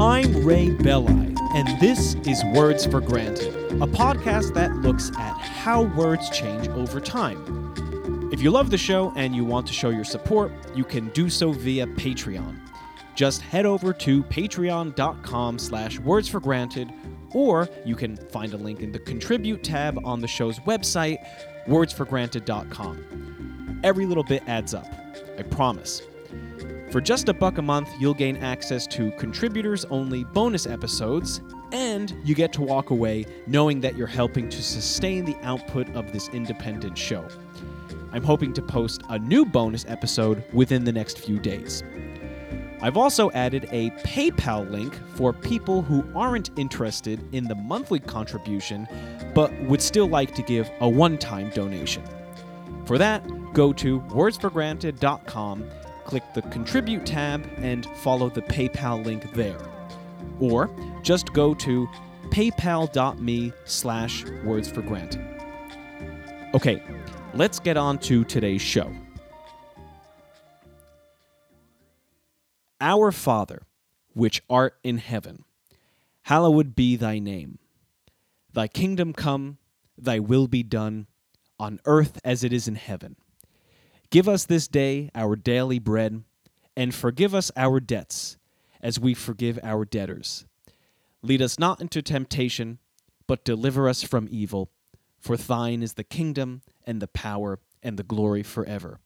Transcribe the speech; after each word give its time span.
I'm 0.00 0.44
Ray 0.44 0.70
Belli, 0.70 1.34
and 1.56 1.80
this 1.80 2.14
is 2.24 2.44
Words 2.54 2.86
for 2.86 3.00
Granted, 3.00 3.52
a 3.82 3.86
podcast 3.88 4.54
that 4.54 4.72
looks 4.76 5.10
at 5.18 5.36
how 5.40 5.92
words 5.96 6.30
change 6.30 6.68
over 6.68 7.00
time. 7.00 8.30
If 8.32 8.40
you 8.40 8.52
love 8.52 8.70
the 8.70 8.78
show 8.78 9.12
and 9.16 9.34
you 9.34 9.44
want 9.44 9.66
to 9.66 9.72
show 9.72 9.90
your 9.90 10.04
support, 10.04 10.52
you 10.72 10.84
can 10.84 11.08
do 11.08 11.28
so 11.28 11.50
via 11.50 11.88
Patreon. 11.88 12.60
Just 13.16 13.42
head 13.42 13.66
over 13.66 13.92
to 13.94 14.22
patreon.com 14.22 15.58
slash 15.58 15.98
words 15.98 16.28
for 16.28 16.38
granted, 16.38 16.92
or 17.32 17.68
you 17.84 17.96
can 17.96 18.16
find 18.16 18.54
a 18.54 18.56
link 18.56 18.78
in 18.78 18.92
the 18.92 19.00
contribute 19.00 19.64
tab 19.64 19.98
on 20.04 20.20
the 20.20 20.28
show's 20.28 20.60
website, 20.60 21.18
wordsforgranted.com. 21.66 23.80
Every 23.82 24.06
little 24.06 24.22
bit 24.22 24.44
adds 24.46 24.74
up, 24.74 24.86
I 25.36 25.42
promise. 25.42 26.02
For 26.90 27.02
just 27.02 27.28
a 27.28 27.34
buck 27.34 27.58
a 27.58 27.62
month, 27.62 27.90
you'll 27.98 28.14
gain 28.14 28.38
access 28.38 28.86
to 28.88 29.10
contributors 29.12 29.84
only 29.86 30.24
bonus 30.24 30.66
episodes, 30.66 31.42
and 31.70 32.16
you 32.24 32.34
get 32.34 32.50
to 32.54 32.62
walk 32.62 32.88
away 32.88 33.26
knowing 33.46 33.78
that 33.82 33.94
you're 33.94 34.06
helping 34.06 34.48
to 34.48 34.62
sustain 34.62 35.26
the 35.26 35.36
output 35.42 35.94
of 35.94 36.12
this 36.14 36.30
independent 36.30 36.96
show. 36.96 37.28
I'm 38.10 38.22
hoping 38.22 38.54
to 38.54 38.62
post 38.62 39.02
a 39.10 39.18
new 39.18 39.44
bonus 39.44 39.84
episode 39.86 40.42
within 40.54 40.84
the 40.84 40.92
next 40.92 41.18
few 41.18 41.38
days. 41.38 41.82
I've 42.80 42.96
also 42.96 43.30
added 43.32 43.68
a 43.70 43.90
PayPal 43.90 44.70
link 44.70 44.98
for 45.14 45.34
people 45.34 45.82
who 45.82 46.02
aren't 46.14 46.58
interested 46.58 47.20
in 47.34 47.44
the 47.44 47.54
monthly 47.54 47.98
contribution 47.98 48.88
but 49.34 49.52
would 49.64 49.82
still 49.82 50.06
like 50.06 50.34
to 50.36 50.42
give 50.42 50.70
a 50.80 50.88
one 50.88 51.18
time 51.18 51.50
donation. 51.50 52.02
For 52.86 52.96
that, 52.96 53.22
go 53.52 53.72
to 53.74 54.00
wordsforgranted.com, 54.00 55.70
click 56.08 56.24
the 56.32 56.40
Contribute 56.42 57.04
tab, 57.04 57.46
and 57.58 57.84
follow 57.98 58.30
the 58.30 58.40
PayPal 58.40 59.04
link 59.04 59.30
there. 59.34 59.58
Or 60.40 60.70
just 61.02 61.34
go 61.34 61.52
to 61.54 61.86
paypal.me 62.30 63.52
slash 63.66 64.24
wordsforgranted. 64.24 65.24
Okay, 66.54 66.82
let's 67.34 67.60
get 67.60 67.76
on 67.76 67.98
to 67.98 68.24
today's 68.24 68.62
show. 68.62 68.90
Our 72.80 73.12
Father, 73.12 73.62
which 74.14 74.42
art 74.48 74.78
in 74.82 74.96
heaven, 74.96 75.44
hallowed 76.22 76.74
be 76.74 76.96
thy 76.96 77.18
name. 77.18 77.58
Thy 78.50 78.66
kingdom 78.66 79.12
come, 79.12 79.58
thy 79.98 80.20
will 80.20 80.46
be 80.46 80.62
done, 80.62 81.06
on 81.60 81.80
earth 81.84 82.18
as 82.24 82.44
it 82.44 82.52
is 82.52 82.66
in 82.66 82.76
heaven. 82.76 83.16
Give 84.10 84.26
us 84.26 84.46
this 84.46 84.68
day 84.68 85.10
our 85.14 85.36
daily 85.36 85.78
bread, 85.78 86.24
and 86.74 86.94
forgive 86.94 87.34
us 87.34 87.50
our 87.56 87.78
debts, 87.78 88.38
as 88.80 88.98
we 88.98 89.12
forgive 89.12 89.58
our 89.62 89.84
debtors. 89.84 90.46
Lead 91.22 91.42
us 91.42 91.58
not 91.58 91.80
into 91.80 92.00
temptation, 92.00 92.78
but 93.26 93.44
deliver 93.44 93.86
us 93.86 94.02
from 94.02 94.26
evil. 94.30 94.70
For 95.18 95.36
thine 95.36 95.82
is 95.82 95.94
the 95.94 96.04
kingdom, 96.04 96.62
and 96.86 97.02
the 97.02 97.08
power, 97.08 97.58
and 97.82 97.98
the 97.98 98.02
glory 98.02 98.42
forever. 98.42 98.98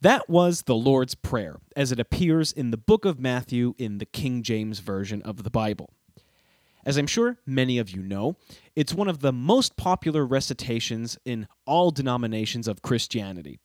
That 0.00 0.28
was 0.28 0.62
the 0.62 0.76
Lord's 0.76 1.16
Prayer, 1.16 1.58
as 1.74 1.90
it 1.90 1.98
appears 1.98 2.52
in 2.52 2.70
the 2.70 2.76
book 2.76 3.04
of 3.04 3.18
Matthew 3.18 3.74
in 3.76 3.98
the 3.98 4.06
King 4.06 4.44
James 4.44 4.78
Version 4.78 5.20
of 5.22 5.42
the 5.42 5.50
Bible. 5.50 5.90
As 6.88 6.96
I'm 6.96 7.06
sure 7.06 7.36
many 7.44 7.76
of 7.76 7.90
you 7.90 8.02
know, 8.02 8.38
it's 8.74 8.94
one 8.94 9.08
of 9.08 9.20
the 9.20 9.30
most 9.30 9.76
popular 9.76 10.24
recitations 10.24 11.18
in 11.26 11.46
all 11.66 11.90
denominations 11.90 12.66
of 12.66 12.80
Christianity. 12.80 13.60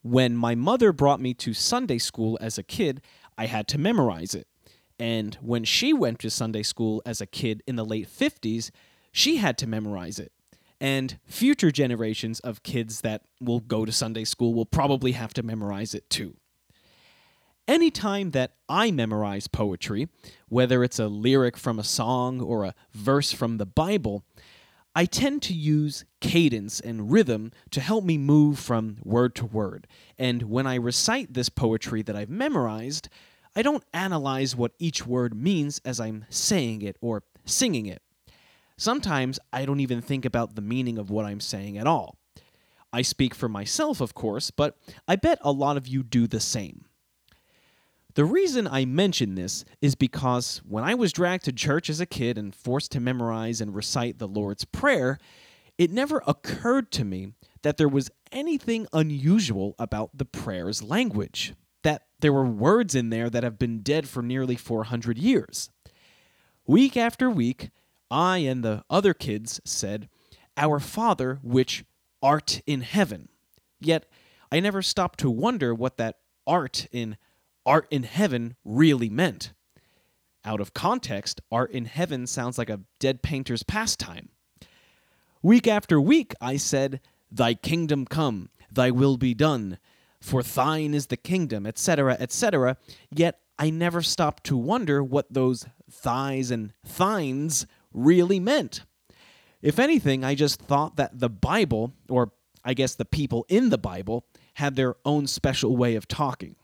When 0.00 0.34
my 0.38 0.54
mother 0.54 0.90
brought 0.90 1.20
me 1.20 1.34
to 1.34 1.52
Sunday 1.52 1.98
school 1.98 2.38
as 2.40 2.56
a 2.56 2.62
kid, 2.62 3.02
I 3.36 3.44
had 3.44 3.68
to 3.68 3.78
memorize 3.78 4.34
it. 4.34 4.48
And 4.98 5.34
when 5.42 5.64
she 5.64 5.92
went 5.92 6.18
to 6.20 6.30
Sunday 6.30 6.62
school 6.62 7.02
as 7.04 7.20
a 7.20 7.26
kid 7.26 7.62
in 7.66 7.76
the 7.76 7.84
late 7.84 8.08
50s, 8.08 8.70
she 9.12 9.36
had 9.36 9.58
to 9.58 9.66
memorize 9.66 10.18
it 10.18 10.32
and 10.80 11.18
future 11.26 11.70
generations 11.70 12.40
of 12.40 12.62
kids 12.62 13.02
that 13.02 13.20
will 13.38 13.60
go 13.60 13.84
to 13.84 13.92
Sunday 13.92 14.24
school 14.24 14.54
will 14.54 14.64
probably 14.64 15.12
have 15.12 15.34
to 15.34 15.42
memorize 15.42 15.94
it 15.94 16.08
too. 16.08 16.39
Anytime 17.68 18.32
that 18.32 18.52
I 18.68 18.90
memorize 18.90 19.46
poetry, 19.46 20.08
whether 20.48 20.82
it's 20.82 20.98
a 20.98 21.08
lyric 21.08 21.56
from 21.56 21.78
a 21.78 21.84
song 21.84 22.40
or 22.40 22.64
a 22.64 22.74
verse 22.92 23.32
from 23.32 23.58
the 23.58 23.66
Bible, 23.66 24.24
I 24.94 25.04
tend 25.04 25.42
to 25.42 25.54
use 25.54 26.04
cadence 26.20 26.80
and 26.80 27.12
rhythm 27.12 27.52
to 27.70 27.80
help 27.80 28.04
me 28.04 28.18
move 28.18 28.58
from 28.58 28.96
word 29.04 29.36
to 29.36 29.46
word. 29.46 29.86
And 30.18 30.42
when 30.44 30.66
I 30.66 30.74
recite 30.74 31.32
this 31.32 31.48
poetry 31.48 32.02
that 32.02 32.16
I've 32.16 32.28
memorized, 32.28 33.08
I 33.54 33.62
don't 33.62 33.84
analyze 33.92 34.56
what 34.56 34.72
each 34.78 35.06
word 35.06 35.34
means 35.34 35.80
as 35.84 36.00
I'm 36.00 36.24
saying 36.28 36.82
it 36.82 36.96
or 37.00 37.22
singing 37.44 37.86
it. 37.86 38.02
Sometimes 38.76 39.38
I 39.52 39.64
don't 39.64 39.80
even 39.80 40.02
think 40.02 40.24
about 40.24 40.56
the 40.56 40.62
meaning 40.62 40.98
of 40.98 41.10
what 41.10 41.24
I'm 41.24 41.40
saying 41.40 41.78
at 41.78 41.86
all. 41.86 42.16
I 42.92 43.02
speak 43.02 43.34
for 43.34 43.48
myself, 43.48 44.00
of 44.00 44.14
course, 44.14 44.50
but 44.50 44.76
I 45.06 45.14
bet 45.16 45.38
a 45.42 45.52
lot 45.52 45.76
of 45.76 45.86
you 45.86 46.02
do 46.02 46.26
the 46.26 46.40
same. 46.40 46.86
The 48.14 48.24
reason 48.24 48.66
I 48.66 48.84
mention 48.84 49.34
this 49.34 49.64
is 49.80 49.94
because 49.94 50.60
when 50.66 50.82
I 50.82 50.94
was 50.94 51.12
dragged 51.12 51.44
to 51.44 51.52
church 51.52 51.88
as 51.88 52.00
a 52.00 52.06
kid 52.06 52.36
and 52.36 52.54
forced 52.54 52.92
to 52.92 53.00
memorize 53.00 53.60
and 53.60 53.74
recite 53.74 54.18
the 54.18 54.28
Lord's 54.28 54.64
Prayer, 54.64 55.18
it 55.78 55.90
never 55.90 56.22
occurred 56.26 56.90
to 56.92 57.04
me 57.04 57.32
that 57.62 57.76
there 57.76 57.88
was 57.88 58.10
anything 58.32 58.86
unusual 58.92 59.74
about 59.78 60.10
the 60.16 60.24
prayer's 60.24 60.82
language, 60.82 61.54
that 61.82 62.02
there 62.20 62.32
were 62.32 62.46
words 62.46 62.94
in 62.94 63.10
there 63.10 63.30
that 63.30 63.44
have 63.44 63.58
been 63.58 63.80
dead 63.80 64.08
for 64.08 64.22
nearly 64.22 64.56
400 64.56 65.16
years. 65.16 65.70
Week 66.66 66.96
after 66.96 67.30
week, 67.30 67.70
I 68.10 68.38
and 68.38 68.64
the 68.64 68.84
other 68.90 69.14
kids 69.14 69.60
said, 69.64 70.08
Our 70.56 70.80
Father, 70.80 71.38
which 71.42 71.84
art 72.22 72.60
in 72.66 72.80
heaven. 72.82 73.28
Yet 73.78 74.06
I 74.52 74.60
never 74.60 74.82
stopped 74.82 75.20
to 75.20 75.30
wonder 75.30 75.74
what 75.74 75.96
that 75.96 76.18
art 76.46 76.86
in 76.92 77.16
art 77.64 77.86
in 77.90 78.02
heaven 78.04 78.56
really 78.64 79.10
meant. 79.10 79.52
Out 80.44 80.60
of 80.60 80.74
context, 80.74 81.40
art 81.50 81.70
in 81.70 81.84
heaven 81.84 82.26
sounds 82.26 82.56
like 82.56 82.70
a 82.70 82.80
dead 82.98 83.22
painter's 83.22 83.62
pastime. 83.62 84.30
Week 85.42 85.66
after 85.66 86.00
week, 86.00 86.34
I 86.40 86.56
said, 86.56 87.00
Thy 87.30 87.54
kingdom 87.54 88.06
come, 88.06 88.48
thy 88.72 88.90
will 88.90 89.16
be 89.16 89.34
done, 89.34 89.78
for 90.20 90.42
thine 90.42 90.94
is 90.94 91.06
the 91.06 91.16
kingdom, 91.16 91.66
etc., 91.66 92.16
etc., 92.18 92.76
yet 93.10 93.40
I 93.58 93.70
never 93.70 94.00
stopped 94.00 94.44
to 94.44 94.56
wonder 94.56 95.04
what 95.04 95.32
those 95.32 95.66
thighs 95.90 96.50
and 96.50 96.72
thines 96.84 97.66
really 97.92 98.40
meant. 98.40 98.84
If 99.60 99.78
anything, 99.78 100.24
I 100.24 100.34
just 100.34 100.60
thought 100.60 100.96
that 100.96 101.18
the 101.20 101.28
Bible, 101.28 101.92
or 102.08 102.32
I 102.64 102.74
guess 102.74 102.94
the 102.94 103.04
people 103.04 103.44
in 103.48 103.68
the 103.68 103.78
Bible, 103.78 104.24
had 104.54 104.76
their 104.76 104.96
own 105.04 105.26
special 105.26 105.76
way 105.76 105.94
of 105.94 106.08
talking. 106.08 106.56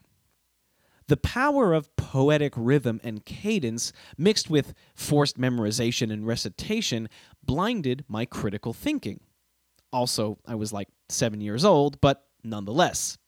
The 1.09 1.17
power 1.17 1.73
of 1.73 1.95
poetic 1.97 2.53
rhythm 2.57 3.01
and 3.05 3.25
cadence, 3.25 3.93
mixed 4.19 4.51
with 4.51 4.75
forced 4.95 5.39
memorization 5.39 6.13
and 6.13 6.27
recitation, 6.27 7.09
blinded 7.45 8.05
my 8.09 8.25
critical 8.25 8.73
thinking. 8.73 9.21
Also, 9.93 10.39
I 10.47 10.57
was 10.57 10.73
like 10.73 10.89
seven 11.09 11.41
years 11.41 11.65
old, 11.65 12.01
but 12.01 12.27
nonetheless. 12.43 13.19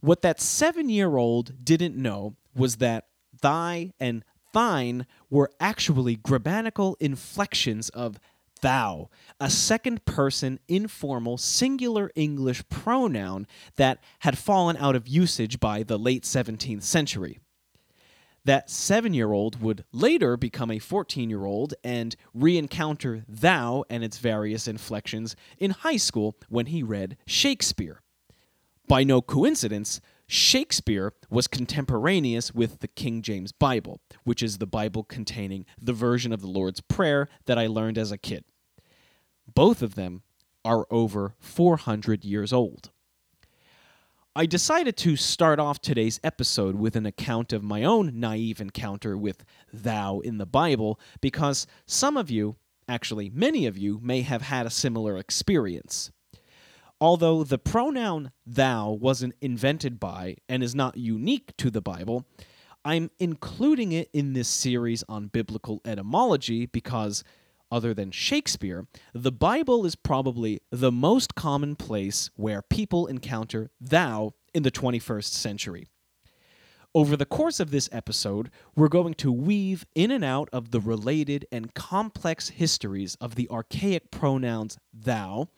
What 0.00 0.22
that 0.22 0.40
seven 0.40 0.88
year 0.88 1.16
old 1.16 1.64
didn't 1.64 1.96
know 1.96 2.36
was 2.54 2.76
that 2.76 3.06
thy 3.42 3.92
and 4.00 4.24
thine 4.52 5.06
were 5.30 5.50
actually 5.60 6.16
grammatical 6.16 6.96
inflections 6.98 7.90
of 7.90 8.18
thou, 8.60 9.10
a 9.40 9.50
second 9.50 10.04
person 10.04 10.58
informal 10.68 11.38
singular 11.38 12.10
English 12.14 12.68
pronoun 12.68 13.46
that 13.76 14.02
had 14.20 14.38
fallen 14.38 14.76
out 14.76 14.96
of 14.96 15.08
usage 15.08 15.60
by 15.60 15.82
the 15.82 15.98
late 15.98 16.24
17th 16.24 16.82
century. 16.82 17.38
That 18.44 18.70
seven 18.70 19.12
year 19.12 19.32
old 19.32 19.60
would 19.60 19.84
later 19.90 20.36
become 20.36 20.70
a 20.70 20.78
14 20.78 21.28
year 21.28 21.44
old 21.44 21.74
and 21.82 22.14
re 22.32 22.56
encounter 22.56 23.24
thou 23.28 23.84
and 23.90 24.04
its 24.04 24.18
various 24.18 24.68
inflections 24.68 25.34
in 25.58 25.72
high 25.72 25.96
school 25.96 26.36
when 26.48 26.66
he 26.66 26.82
read 26.84 27.16
Shakespeare. 27.26 28.02
By 28.86 29.02
no 29.02 29.20
coincidence, 29.20 30.00
Shakespeare 30.28 31.12
was 31.30 31.46
contemporaneous 31.46 32.52
with 32.52 32.80
the 32.80 32.88
King 32.88 33.22
James 33.22 33.52
Bible, 33.52 34.00
which 34.24 34.42
is 34.42 34.58
the 34.58 34.66
Bible 34.66 35.04
containing 35.04 35.64
the 35.80 35.92
version 35.92 36.32
of 36.32 36.40
the 36.40 36.48
Lord's 36.48 36.80
Prayer 36.80 37.28
that 37.44 37.58
I 37.58 37.68
learned 37.68 37.96
as 37.96 38.10
a 38.10 38.18
kid. 38.18 38.44
Both 39.46 39.82
of 39.82 39.94
them 39.94 40.22
are 40.64 40.86
over 40.90 41.34
400 41.38 42.24
years 42.24 42.52
old. 42.52 42.90
I 44.34 44.44
decided 44.44 44.96
to 44.98 45.16
start 45.16 45.60
off 45.60 45.80
today's 45.80 46.20
episode 46.22 46.74
with 46.74 46.96
an 46.96 47.06
account 47.06 47.52
of 47.52 47.62
my 47.62 47.84
own 47.84 48.18
naive 48.20 48.60
encounter 48.60 49.16
with 49.16 49.44
thou 49.72 50.18
in 50.18 50.38
the 50.38 50.44
Bible 50.44 51.00
because 51.20 51.66
some 51.86 52.16
of 52.16 52.30
you, 52.30 52.56
actually 52.88 53.30
many 53.30 53.64
of 53.64 53.78
you, 53.78 53.98
may 54.02 54.22
have 54.22 54.42
had 54.42 54.66
a 54.66 54.70
similar 54.70 55.16
experience. 55.16 56.10
Although 57.00 57.44
the 57.44 57.58
pronoun 57.58 58.32
thou 58.46 58.90
wasn't 58.90 59.34
invented 59.42 60.00
by 60.00 60.36
and 60.48 60.62
is 60.62 60.74
not 60.74 60.96
unique 60.96 61.54
to 61.58 61.70
the 61.70 61.82
Bible, 61.82 62.24
I'm 62.86 63.10
including 63.18 63.92
it 63.92 64.08
in 64.14 64.32
this 64.32 64.48
series 64.48 65.04
on 65.08 65.26
biblical 65.26 65.82
etymology 65.84 66.64
because, 66.64 67.22
other 67.70 67.92
than 67.92 68.12
Shakespeare, 68.12 68.86
the 69.12 69.32
Bible 69.32 69.84
is 69.84 69.94
probably 69.94 70.60
the 70.70 70.92
most 70.92 71.34
common 71.34 71.76
place 71.76 72.30
where 72.36 72.62
people 72.62 73.06
encounter 73.08 73.70
thou 73.78 74.32
in 74.54 74.62
the 74.62 74.70
21st 74.70 75.24
century. 75.24 75.88
Over 76.94 77.14
the 77.14 77.26
course 77.26 77.60
of 77.60 77.72
this 77.72 77.90
episode, 77.92 78.50
we're 78.74 78.88
going 78.88 79.12
to 79.14 79.30
weave 79.30 79.84
in 79.94 80.10
and 80.10 80.24
out 80.24 80.48
of 80.50 80.70
the 80.70 80.80
related 80.80 81.44
and 81.52 81.74
complex 81.74 82.48
histories 82.48 83.16
of 83.16 83.34
the 83.34 83.50
archaic 83.50 84.10
pronouns 84.10 84.78
thou, 84.94 85.48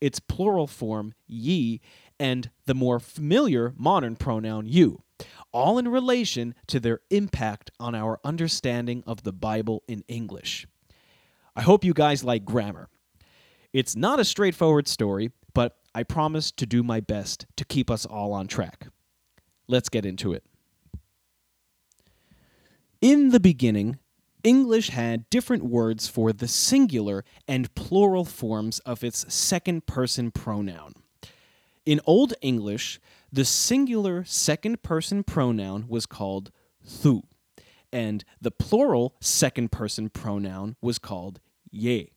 its 0.00 0.20
plural 0.20 0.66
form 0.66 1.14
ye, 1.26 1.80
and 2.18 2.50
the 2.66 2.74
more 2.74 3.00
familiar 3.00 3.74
modern 3.76 4.16
pronoun 4.16 4.66
you 4.66 5.02
all 5.52 5.78
in 5.78 5.88
relation 5.88 6.54
to 6.68 6.80
their 6.80 7.00
impact 7.10 7.70
on 7.78 7.94
our 7.94 8.20
understanding 8.24 9.02
of 9.06 9.22
the 9.22 9.32
Bible 9.32 9.82
in 9.88 10.04
English. 10.08 10.66
I 11.56 11.62
hope 11.62 11.84
you 11.84 11.92
guys 11.92 12.24
like 12.24 12.44
grammar. 12.44 12.88
It's 13.72 13.96
not 13.96 14.20
a 14.20 14.24
straightforward 14.24 14.88
story, 14.88 15.30
but 15.54 15.76
I 15.94 16.02
promise 16.02 16.50
to 16.52 16.66
do 16.66 16.82
my 16.82 17.00
best 17.00 17.46
to 17.56 17.64
keep 17.64 17.90
us 17.90 18.06
all 18.06 18.32
on 18.32 18.46
track. 18.46 18.86
Let's 19.68 19.88
get 19.88 20.04
into 20.04 20.32
it. 20.32 20.44
In 23.00 23.30
the 23.30 23.40
beginning, 23.40 23.98
English 24.42 24.90
had 24.90 25.28
different 25.30 25.64
words 25.64 26.08
for 26.08 26.32
the 26.32 26.48
singular 26.48 27.24
and 27.46 27.74
plural 27.74 28.24
forms 28.24 28.78
of 28.80 29.04
its 29.04 29.32
second 29.32 29.86
person 29.86 30.30
pronoun. 30.30 30.94
In 31.84 32.00
Old 32.06 32.34
English, 32.40 33.00
the 33.32 33.44
singular 33.44 34.24
second 34.24 34.82
person 34.82 35.22
pronoun 35.22 35.86
was 35.88 36.06
called 36.06 36.50
thu, 36.84 37.22
and 37.92 38.24
the 38.40 38.50
plural 38.50 39.14
second 39.20 39.72
person 39.72 40.08
pronoun 40.08 40.76
was 40.80 40.98
called 40.98 41.40
ye. 41.70 42.12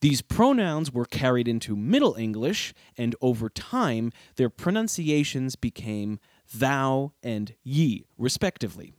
These 0.00 0.22
pronouns 0.22 0.92
were 0.92 1.04
carried 1.04 1.48
into 1.48 1.74
Middle 1.74 2.14
English, 2.14 2.72
and 2.96 3.16
over 3.20 3.48
time, 3.48 4.12
their 4.36 4.48
pronunciations 4.48 5.56
became 5.56 6.20
thou 6.54 7.12
and 7.22 7.54
ye, 7.64 8.04
respectively. 8.16 8.92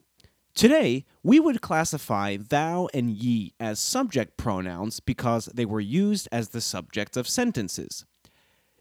Today, 0.60 1.06
we 1.24 1.40
would 1.40 1.62
classify 1.62 2.36
thou 2.36 2.90
and 2.94 3.12
ye 3.12 3.54
as 3.62 3.80
subject 3.80 4.36
pronouns 4.36 5.00
because 5.00 5.46
they 5.46 5.64
were 5.64 5.80
used 5.80 6.28
as 6.34 6.50
the 6.50 6.60
subjects 6.60 7.16
of 7.16 7.30
sentences. 7.30 8.04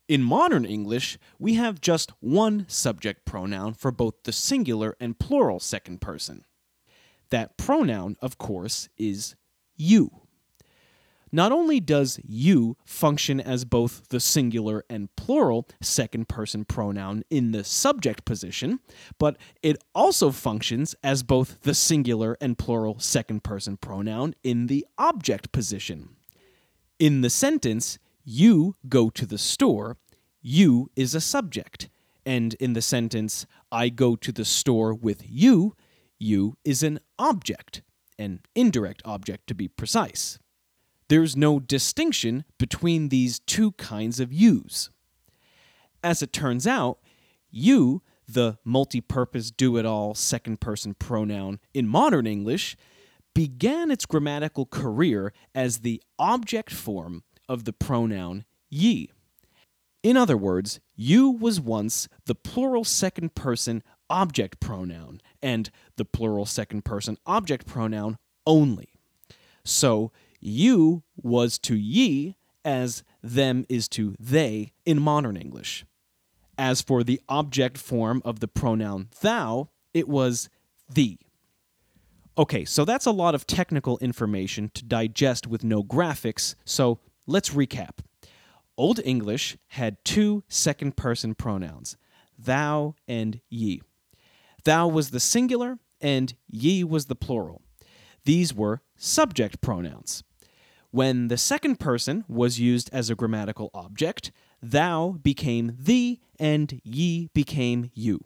In 0.09 0.21
modern 0.21 0.65
English, 0.65 1.19
we 1.39 1.55
have 1.55 1.81
just 1.81 2.11
one 2.19 2.65
subject 2.69 3.25
pronoun 3.25 3.75
for 3.75 3.93
both 3.93 4.25
the 4.25 4.33
singular 4.33 4.97
and 4.99 5.21
plural 5.21 5.61
second 5.61 6.01
person. 6.01 6.45
That 7.31 7.57
pronoun, 7.57 8.17
of 8.21 8.39
course, 8.39 8.89
is 8.99 9.37
you. 9.77 10.23
Not 11.31 11.53
only 11.53 11.81
does 11.81 12.19
you 12.25 12.77
function 12.85 13.41
as 13.41 13.65
both 13.65 14.09
the 14.09 14.21
singular 14.21 14.85
and 14.89 15.15
plural 15.17 15.69
second 15.81 16.29
person 16.29 16.65
pronoun 16.65 17.23
in 17.31 17.53
the 17.53 17.65
subject 17.65 18.25
position, 18.25 18.81
but 19.19 19.37
it 19.63 19.77
also 19.95 20.31
functions 20.31 20.95
as 21.03 21.23
both 21.23 21.61
the 21.63 21.75
singular 21.75 22.37
and 22.41 22.57
plural 22.57 22.99
second 22.99 23.45
person 23.45 23.77
pronoun 23.77 24.35
in 24.43 24.67
the 24.69 24.87
object 24.97 25.53
position. 25.53 26.11
In 26.99 27.21
the 27.21 27.31
sentence, 27.31 27.99
you 28.25 28.77
go 28.89 29.11
to 29.11 29.27
the 29.27 29.39
store, 29.39 29.97
you 30.41 30.91
is 30.97 31.15
a 31.15 31.21
subject. 31.21 31.89
And 32.27 32.55
in 32.55 32.73
the 32.73 32.83
sentence, 32.83 33.47
I 33.73 33.89
go 33.89 34.17
to 34.17 34.33
the 34.33 34.45
store 34.45 34.93
with 34.93 35.23
you, 35.27 35.75
you 36.19 36.57
is 36.65 36.83
an 36.83 37.01
object, 37.19 37.83
an 38.19 38.41
indirect 38.55 39.01
object 39.05 39.47
to 39.47 39.55
be 39.55 39.69
precise. 39.69 40.39
There's 41.09 41.37
no 41.37 41.59
distinction 41.59 42.45
between 42.59 43.09
these 43.09 43.39
two 43.41 43.73
kinds 43.73 44.21
of 44.21 44.33
yous. 44.33 44.91
As 46.03 46.23
it 46.23 46.33
turns 46.33 46.67
out, 46.67 46.99
you, 47.51 48.03
the 48.29 48.59
multi 48.65 49.01
purpose 49.01 49.51
do 49.51 49.77
it 49.79 49.87
all 49.87 50.15
second 50.15 50.61
person 50.61 50.95
pronoun 50.95 51.61
in 51.73 51.89
modern 51.89 52.27
English, 52.27 52.77
began 53.35 53.91
its 53.91 54.05
grammatical 54.05 54.67
career 54.67 55.33
as 55.55 55.79
the 55.79 56.03
object 56.19 56.73
form 56.73 57.23
of 57.49 57.65
the 57.65 57.73
pronoun 57.73 58.45
ye. 58.69 59.11
In 60.03 60.17
other 60.17 60.37
words, 60.37 60.81
you 60.95 61.31
was 61.31 61.61
once 61.61 62.09
the 62.27 62.35
plural 62.35 62.85
second 62.85 63.35
person 63.35 63.83
object 64.11 64.61
pronoun 64.61 65.21
and 65.43 65.71
the 65.97 66.05
plural 66.05 66.47
second 66.47 66.85
person 66.85 67.17
object 67.27 67.67
pronoun 67.67 68.19
only. 68.47 68.91
So, 69.65 70.13
you 70.41 71.03
was 71.17 71.59
to 71.61 71.77
ye 71.77 72.37
as 72.65 73.03
them 73.23 73.65
is 73.69 73.89
to 73.89 74.15
they 74.19 74.73
in 74.85 75.01
modern 75.01 75.37
English. 75.37 75.85
As 76.57 76.83
for 76.83 77.05
the 77.05 77.21
object 77.29 77.79
form 77.79 78.21
of 78.25 78.41
the 78.41 78.49
pronoun 78.49 79.09
thou, 79.21 79.71
it 79.95 80.09
was 80.09 80.49
thee. 80.93 81.19
Okay, 82.37 82.65
so 82.65 82.85
that's 82.85 83.07
a 83.07 83.11
lot 83.11 83.35
of 83.35 83.47
technical 83.47 83.99
information 83.99 84.71
to 84.75 84.85
digest 84.85 85.47
with 85.47 85.65
no 85.65 85.83
graphics, 85.83 86.55
so 86.65 87.01
let's 87.27 87.51
recap. 87.51 87.99
Old 88.77 89.01
English 89.05 89.57
had 89.69 90.05
two 90.05 90.45
second 90.49 90.97
person 90.97 91.35
pronouns, 91.35 91.97
thou 92.39 92.95
and 93.09 93.41
ye. 93.49 93.83
Thou 94.65 94.87
was 94.87 95.11
the 95.11 95.19
singular, 95.21 95.79
and 96.01 96.35
ye 96.49 96.85
was 96.85 97.07
the 97.07 97.17
plural. 97.17 97.63
These 98.25 98.55
were 98.55 98.83
subject 98.97 99.61
pronouns. 99.61 100.23
When 100.99 101.29
the 101.29 101.39
second 101.39 101.79
person 101.79 102.25
was 102.27 102.59
used 102.59 102.91
as 102.93 103.09
a 103.09 103.15
grammatical 103.15 103.71
object, 103.73 104.33
thou 104.61 105.13
became 105.23 105.77
thee 105.79 106.19
and 106.41 106.81
ye 106.83 107.29
became 107.33 107.93
you. 107.95 108.25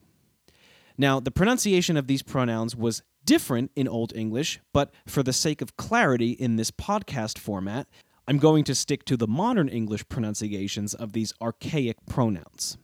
Now, 0.97 1.21
the 1.21 1.31
pronunciation 1.31 1.99
of 1.99 2.07
these 2.07 2.23
pronouns 2.23 2.75
was 2.75 3.03
different 3.27 3.73
in 3.77 3.87
Old 3.87 4.17
English, 4.17 4.59
but 4.73 4.91
for 5.07 5.23
the 5.23 5.35
sake 5.35 5.61
of 5.61 5.77
clarity 5.77 6.31
in 6.31 6.57
this 6.57 6.71
podcast 6.71 7.37
format, 7.37 7.89
I'm 8.27 8.39
going 8.39 8.65
to 8.65 8.75
stick 8.75 9.05
to 9.05 9.19
the 9.19 9.29
modern 9.29 9.69
English 9.69 10.09
pronunciations 10.09 10.95
of 10.95 11.13
these 11.13 11.35
archaic 11.43 11.99
pronouns. 12.07 12.79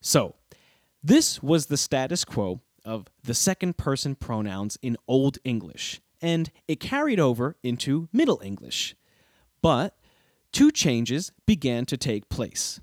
So, 0.00 0.36
this 1.04 1.42
was 1.42 1.66
the 1.66 1.76
status 1.76 2.24
quo 2.24 2.62
of 2.86 3.08
the 3.22 3.34
second 3.34 3.76
person 3.76 4.14
pronouns 4.14 4.78
in 4.80 4.96
Old 5.06 5.36
English, 5.44 6.00
and 6.22 6.50
it 6.68 6.80
carried 6.80 7.20
over 7.20 7.56
into 7.62 8.08
Middle 8.12 8.40
English. 8.42 8.94
But 9.60 9.96
two 10.52 10.70
changes 10.70 11.32
began 11.46 11.84
to 11.86 11.96
take 11.96 12.28
place. 12.28 12.80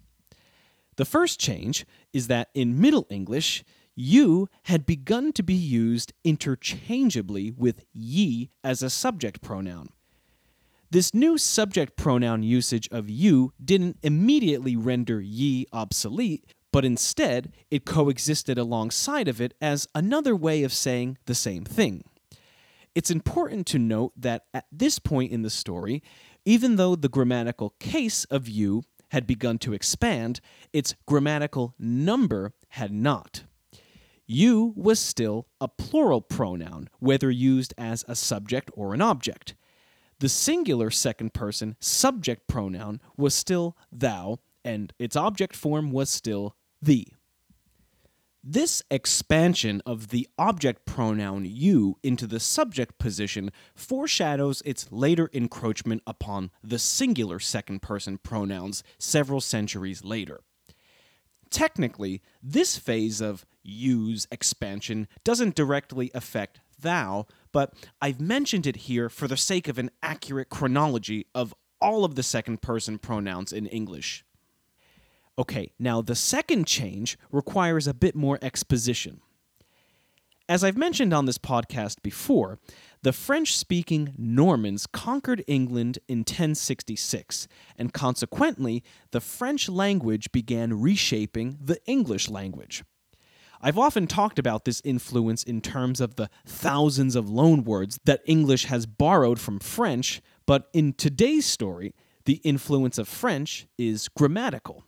The 0.97 1.05
first 1.05 1.39
change 1.39 1.85
is 2.11 2.27
that 2.27 2.49
in 2.53 2.79
Middle 2.79 3.07
English, 3.09 3.63
you 3.95 4.49
had 4.63 4.85
begun 4.85 5.31
to 5.33 5.43
be 5.43 5.53
used 5.53 6.13
interchangeably 6.23 7.51
with 7.51 7.85
ye 7.93 8.49
as 8.63 8.83
a 8.83 8.89
subject 8.89 9.41
pronoun. 9.41 9.89
This 10.91 11.13
new 11.13 11.37
subject 11.37 11.95
pronoun 11.95 12.41
usage 12.41 12.89
of 12.91 13.09
you 13.09 13.53
didn't 13.63 13.97
immediately 14.01 14.75
render 14.75 15.21
ye 15.21 15.67
obsolete, 15.71 16.53
but 16.71 16.83
instead 16.83 17.53
it 17.69 17.85
coexisted 17.85 18.57
alongside 18.57 19.27
of 19.27 19.39
it 19.39 19.53
as 19.61 19.87
another 19.93 20.35
way 20.35 20.63
of 20.63 20.73
saying 20.73 21.17
the 21.25 21.35
same 21.35 21.63
thing. 21.63 22.03
It's 22.95 23.11
important 23.11 23.67
to 23.67 23.79
note 23.79 24.13
that 24.17 24.45
at 24.53 24.65
this 24.71 24.99
point 24.99 25.31
in 25.31 25.41
the 25.41 25.49
story, 25.49 26.01
even 26.45 26.75
though 26.75 26.95
the 26.95 27.09
grammatical 27.09 27.75
case 27.79 28.25
of 28.25 28.49
you 28.49 28.83
had 29.11 29.27
begun 29.27 29.57
to 29.59 29.73
expand, 29.73 30.39
its 30.73 30.95
grammatical 31.05 31.75
number 31.79 32.53
had 32.69 32.91
not. 32.91 33.43
You 34.25 34.73
was 34.75 34.99
still 34.99 35.47
a 35.59 35.67
plural 35.67 36.21
pronoun, 36.21 36.89
whether 36.99 37.31
used 37.31 37.73
as 37.77 38.05
a 38.07 38.15
subject 38.15 38.69
or 38.75 38.93
an 38.93 39.01
object. 39.01 39.55
The 40.19 40.29
singular 40.29 40.91
second 40.91 41.33
person 41.33 41.75
subject 41.79 42.47
pronoun 42.47 43.01
was 43.17 43.33
still 43.33 43.75
thou, 43.91 44.37
and 44.63 44.93
its 44.99 45.15
object 45.15 45.55
form 45.55 45.91
was 45.91 46.09
still 46.09 46.55
thee. 46.81 47.07
This 48.43 48.81
expansion 48.89 49.81
of 49.85 50.09
the 50.09 50.27
object 50.37 50.85
pronoun 50.85 51.43
you 51.45 51.97
into 52.01 52.25
the 52.25 52.39
subject 52.39 52.97
position 52.97 53.51
foreshadows 53.75 54.61
its 54.63 54.89
later 54.91 55.29
encroachment 55.33 56.03
upon 56.07 56.51
the 56.63 56.79
singular 56.79 57.39
second 57.39 57.81
person 57.81 58.17
pronouns 58.17 58.81
several 58.97 59.41
centuries 59.41 60.05
later. 60.05 60.39
Technically, 61.49 62.21
this 62.41 62.77
phase 62.77 63.19
of 63.19 63.45
you's 63.61 64.25
expansion 64.31 65.09
doesn't 65.25 65.55
directly 65.55 66.09
affect 66.13 66.61
thou, 66.79 67.27
but 67.51 67.73
I've 68.01 68.21
mentioned 68.21 68.65
it 68.65 68.77
here 68.77 69.09
for 69.09 69.27
the 69.27 69.35
sake 69.35 69.67
of 69.67 69.77
an 69.77 69.91
accurate 70.01 70.49
chronology 70.49 71.25
of 71.35 71.53
all 71.81 72.05
of 72.05 72.15
the 72.15 72.23
second 72.23 72.61
person 72.61 72.99
pronouns 72.99 73.51
in 73.51 73.65
English. 73.65 74.23
Okay, 75.39 75.71
now 75.79 76.01
the 76.01 76.15
second 76.15 76.67
change 76.67 77.17
requires 77.31 77.87
a 77.87 77.93
bit 77.93 78.13
more 78.13 78.37
exposition. 78.41 79.21
As 80.49 80.65
I've 80.65 80.77
mentioned 80.77 81.13
on 81.13 81.27
this 81.27 81.37
podcast 81.37 82.01
before, 82.03 82.59
the 83.03 83.13
French 83.13 83.55
speaking 83.55 84.13
Normans 84.17 84.85
conquered 84.85 85.45
England 85.47 85.97
in 86.09 86.19
1066, 86.19 87.47
and 87.77 87.93
consequently, 87.93 88.83
the 89.11 89.21
French 89.21 89.69
language 89.69 90.29
began 90.33 90.81
reshaping 90.81 91.57
the 91.63 91.79
English 91.85 92.27
language. 92.27 92.83
I've 93.61 93.77
often 93.77 94.07
talked 94.07 94.39
about 94.39 94.65
this 94.65 94.81
influence 94.83 95.43
in 95.43 95.61
terms 95.61 96.01
of 96.01 96.15
the 96.15 96.29
thousands 96.45 97.15
of 97.15 97.27
loanwords 97.27 97.97
that 98.03 98.23
English 98.25 98.65
has 98.65 98.85
borrowed 98.85 99.39
from 99.39 99.59
French, 99.59 100.21
but 100.45 100.67
in 100.73 100.91
today's 100.91 101.45
story, 101.45 101.93
the 102.25 102.41
influence 102.43 102.97
of 102.97 103.07
French 103.07 103.67
is 103.77 104.09
grammatical. 104.09 104.83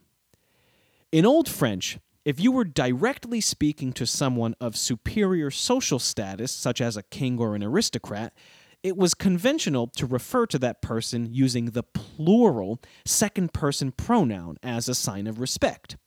In 1.11 1.25
Old 1.25 1.49
French, 1.49 1.99
if 2.23 2.39
you 2.39 2.53
were 2.53 2.63
directly 2.63 3.41
speaking 3.41 3.91
to 3.93 4.05
someone 4.05 4.55
of 4.61 4.77
superior 4.77 5.51
social 5.51 5.99
status, 5.99 6.53
such 6.53 6.79
as 6.79 6.95
a 6.95 7.03
king 7.03 7.37
or 7.37 7.53
an 7.53 7.61
aristocrat, 7.61 8.33
it 8.81 8.95
was 8.95 9.13
conventional 9.13 9.87
to 9.87 10.05
refer 10.05 10.45
to 10.45 10.57
that 10.59 10.81
person 10.81 11.27
using 11.29 11.65
the 11.65 11.83
plural 11.83 12.79
second 13.03 13.51
person 13.51 13.91
pronoun 13.91 14.55
as 14.63 14.87
a 14.87 14.95
sign 14.95 15.27
of 15.27 15.41
respect. 15.41 15.97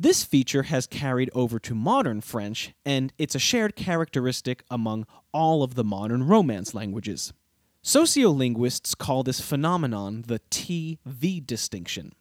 This 0.00 0.24
feature 0.24 0.62
has 0.62 0.86
carried 0.86 1.28
over 1.34 1.58
to 1.58 1.74
modern 1.74 2.22
French, 2.22 2.72
and 2.86 3.12
it's 3.18 3.34
a 3.34 3.38
shared 3.38 3.76
characteristic 3.76 4.64
among 4.70 5.06
all 5.34 5.62
of 5.62 5.74
the 5.74 5.84
modern 5.84 6.26
Romance 6.26 6.72
languages. 6.72 7.34
Sociolinguists 7.84 8.96
call 8.96 9.22
this 9.22 9.42
phenomenon 9.42 10.24
the 10.26 10.40
TV 10.50 11.44
distinction. 11.44 12.14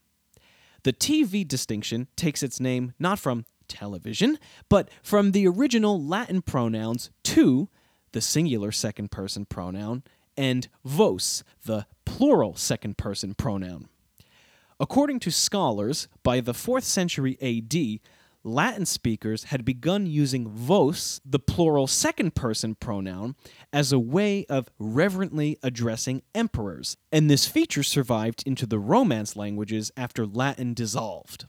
The 0.88 0.94
TV 0.94 1.46
distinction 1.46 2.08
takes 2.16 2.42
its 2.42 2.62
name 2.62 2.94
not 2.98 3.20
from 3.20 3.44
television, 3.68 4.40
but 4.70 4.88
from 5.04 5.34
the 5.34 5.46
original 5.46 6.02
Latin 6.02 6.42
pronouns 6.42 7.10
tu, 7.24 7.68
the 8.14 8.22
singular 8.22 8.72
second 8.72 9.12
person 9.12 9.46
pronoun, 9.46 10.04
and 10.38 10.70
vos, 10.86 11.44
the 11.66 11.88
plural 12.06 12.56
second 12.56 12.98
person 12.98 13.34
pronoun. 13.34 13.90
According 14.80 15.20
to 15.20 15.30
scholars, 15.30 16.08
by 16.24 16.40
the 16.40 16.54
4th 16.54 16.84
century 16.84 17.38
AD, 17.42 18.00
Latin 18.48 18.86
speakers 18.86 19.46
had 19.46 19.66
begun 19.66 20.08
using 20.08 20.48
vos, 20.48 21.20
the 21.26 21.38
plural 21.38 21.86
second 21.86 22.34
person 22.34 22.76
pronoun, 22.76 23.36
as 23.74 23.92
a 23.92 24.00
way 24.00 24.46
of 24.46 24.70
reverently 24.80 25.58
addressing 25.62 26.22
emperors, 26.34 26.96
and 27.12 27.30
this 27.30 27.46
feature 27.46 27.84
survived 27.84 28.44
into 28.46 28.66
the 28.66 28.80
Romance 28.80 29.36
languages 29.36 29.92
after 29.98 30.26
Latin 30.26 30.74
dissolved. 30.74 31.46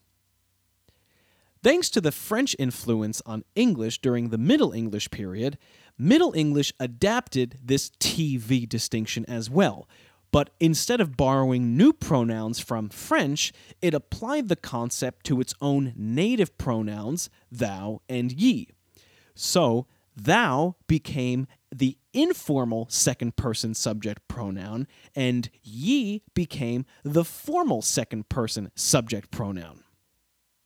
Thanks 1.62 1.88
to 1.90 2.00
the 2.00 2.12
French 2.12 2.54
influence 2.58 3.22
on 3.24 3.44
English 3.54 4.00
during 4.00 4.28
the 4.28 4.38
Middle 4.38 4.72
English 4.72 5.10
period, 5.10 5.58
Middle 5.96 6.32
English 6.34 6.72
adapted 6.78 7.58
this 7.62 7.90
TV 7.98 8.68
distinction 8.68 9.24
as 9.26 9.50
well, 9.50 9.88
but 10.30 10.50
instead 10.60 11.00
of 11.00 11.16
borrowing 11.16 11.76
new 11.76 11.92
pronouns 11.92 12.58
from 12.58 12.88
French, 12.88 13.52
it 13.80 13.94
applied 13.94 14.48
the 14.48 14.56
concept 14.56 15.24
to 15.26 15.40
its 15.40 15.54
own 15.60 15.92
native 15.96 16.56
pronouns, 16.58 17.30
thou 17.50 18.02
and 18.08 18.32
ye. 18.32 18.68
So, 19.34 19.86
thou 20.16 20.76
became 20.86 21.46
the 21.74 21.96
informal 22.12 22.86
second 22.90 23.36
person 23.36 23.74
subject 23.74 24.26
pronoun, 24.28 24.86
and 25.14 25.48
ye 25.62 26.22
became 26.34 26.84
the 27.04 27.24
formal 27.24 27.82
second 27.82 28.28
person 28.28 28.70
subject 28.74 29.30
pronoun. 29.30 29.84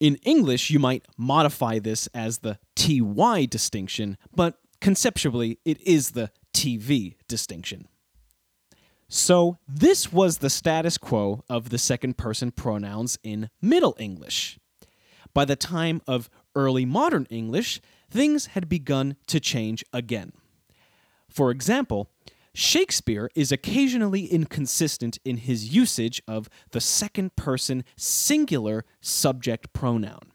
In 0.00 0.16
English, 0.24 0.70
you 0.70 0.78
might 0.78 1.06
modify 1.16 1.78
this 1.78 2.08
as 2.08 2.38
the 2.38 2.58
ty 2.74 3.46
distinction, 3.46 4.16
but 4.34 4.58
conceptually, 4.80 5.58
it 5.64 5.80
is 5.82 6.10
the 6.10 6.30
TV 6.52 7.14
distinction. 7.28 7.86
So, 9.14 9.58
this 9.68 10.10
was 10.10 10.38
the 10.38 10.48
status 10.48 10.96
quo 10.96 11.44
of 11.46 11.68
the 11.68 11.76
second 11.76 12.16
person 12.16 12.50
pronouns 12.50 13.18
in 13.22 13.50
Middle 13.60 13.94
English. 13.98 14.58
By 15.34 15.44
the 15.44 15.54
time 15.54 16.00
of 16.08 16.30
early 16.54 16.86
modern 16.86 17.26
English, 17.28 17.82
things 18.08 18.46
had 18.46 18.70
begun 18.70 19.16
to 19.26 19.38
change 19.38 19.84
again. 19.92 20.32
For 21.28 21.50
example, 21.50 22.08
Shakespeare 22.54 23.28
is 23.34 23.52
occasionally 23.52 24.24
inconsistent 24.24 25.18
in 25.26 25.36
his 25.36 25.74
usage 25.74 26.22
of 26.26 26.48
the 26.70 26.80
second 26.80 27.36
person 27.36 27.84
singular 27.98 28.86
subject 29.02 29.74
pronoun. 29.74 30.32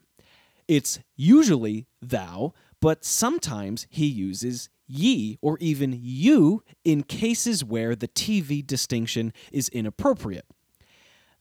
It's 0.68 1.00
usually 1.16 1.88
thou, 2.00 2.52
but 2.80 3.04
sometimes 3.04 3.86
he 3.90 4.06
uses 4.06 4.68
ye 4.86 5.38
or 5.42 5.58
even 5.60 5.98
you 6.00 6.62
in 6.84 7.02
cases 7.02 7.64
where 7.64 7.94
the 7.94 8.08
TV 8.08 8.66
distinction 8.66 9.32
is 9.52 9.68
inappropriate. 9.68 10.46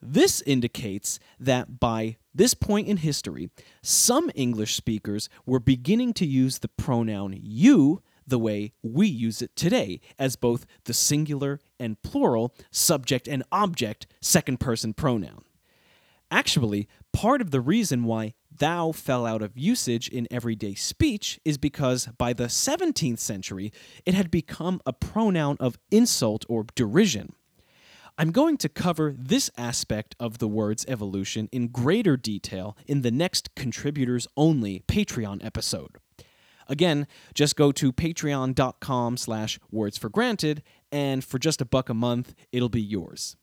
This 0.02 0.42
indicates 0.42 1.20
that 1.40 1.80
by 1.80 2.18
this 2.34 2.54
point 2.54 2.88
in 2.88 2.98
history, 2.98 3.50
some 3.82 4.30
English 4.36 4.76
speakers 4.76 5.28
were 5.46 5.60
beginning 5.60 6.14
to 6.14 6.26
use 6.26 6.60
the 6.60 6.68
pronoun 6.68 7.36
you 7.42 8.04
the 8.28 8.38
way 8.38 8.74
we 8.84 9.08
use 9.08 9.42
it 9.42 9.56
today, 9.56 10.02
as 10.20 10.36
both 10.36 10.66
the 10.84 10.94
singular 10.94 11.60
and 11.80 12.02
plural 12.02 12.54
subject 12.70 13.28
and 13.28 13.42
object 13.52 14.06
second 14.22 14.60
person 14.60 14.94
pronoun. 14.94 15.44
Actually, 16.30 16.90
part 17.14 17.40
of 17.42 17.52
the 17.52 17.62
reason 17.62 18.04
why 18.04 18.34
thou 18.58 18.92
fell 18.92 19.26
out 19.26 19.42
of 19.42 19.58
usage 19.58 20.08
in 20.08 20.28
everyday 20.32 20.76
speech 20.76 21.40
is 21.46 21.58
because 21.58 22.08
by 22.18 22.34
the 22.34 22.46
17th 22.46 23.20
century, 23.20 23.72
it 24.06 24.14
had 24.14 24.32
become 24.32 24.82
a 24.86 24.94
pronoun 24.94 25.58
of 25.60 25.78
insult 25.92 26.46
or 26.50 26.66
derision. 26.76 27.34
I'm 28.20 28.32
going 28.32 28.58
to 28.58 28.70
cover 28.70 29.14
this 29.16 29.52
aspect 29.58 30.16
of 30.20 30.40
the 30.40 30.48
word's 30.48 30.86
evolution 30.88 31.50
in 31.52 31.68
greater 31.68 32.18
detail 32.18 32.76
in 32.88 33.02
the 33.02 33.12
next 33.12 33.54
contributors 33.56 34.28
only 34.36 34.84
Patreon 34.88 35.46
episode. 35.46 35.98
Again, 36.68 37.08
just 37.36 37.56
go 37.56 37.72
to 37.72 37.94
patreon.com 37.94 39.18
slash 39.18 39.60
words 39.72 39.98
for 39.98 40.10
granted, 40.10 40.64
and 40.92 41.24
for 41.24 41.38
just 41.38 41.62
a 41.62 41.66
buck 41.66 41.90
a 41.90 41.94
month, 41.94 42.34
it'll 42.52 42.70
be 42.70 42.82
yours. 42.82 43.38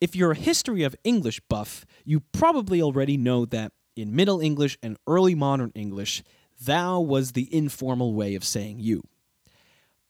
If 0.00 0.16
you're 0.16 0.32
a 0.32 0.36
history 0.36 0.82
of 0.82 0.96
English 1.04 1.40
buff, 1.48 1.86
you 2.04 2.20
probably 2.32 2.82
already 2.82 3.16
know 3.16 3.44
that 3.46 3.72
in 3.96 4.14
Middle 4.14 4.40
English 4.40 4.78
and 4.82 4.98
early 5.06 5.34
modern 5.34 5.72
English, 5.74 6.22
thou 6.62 7.00
was 7.00 7.32
the 7.32 7.52
informal 7.54 8.14
way 8.14 8.34
of 8.34 8.44
saying 8.44 8.78
you. 8.78 9.02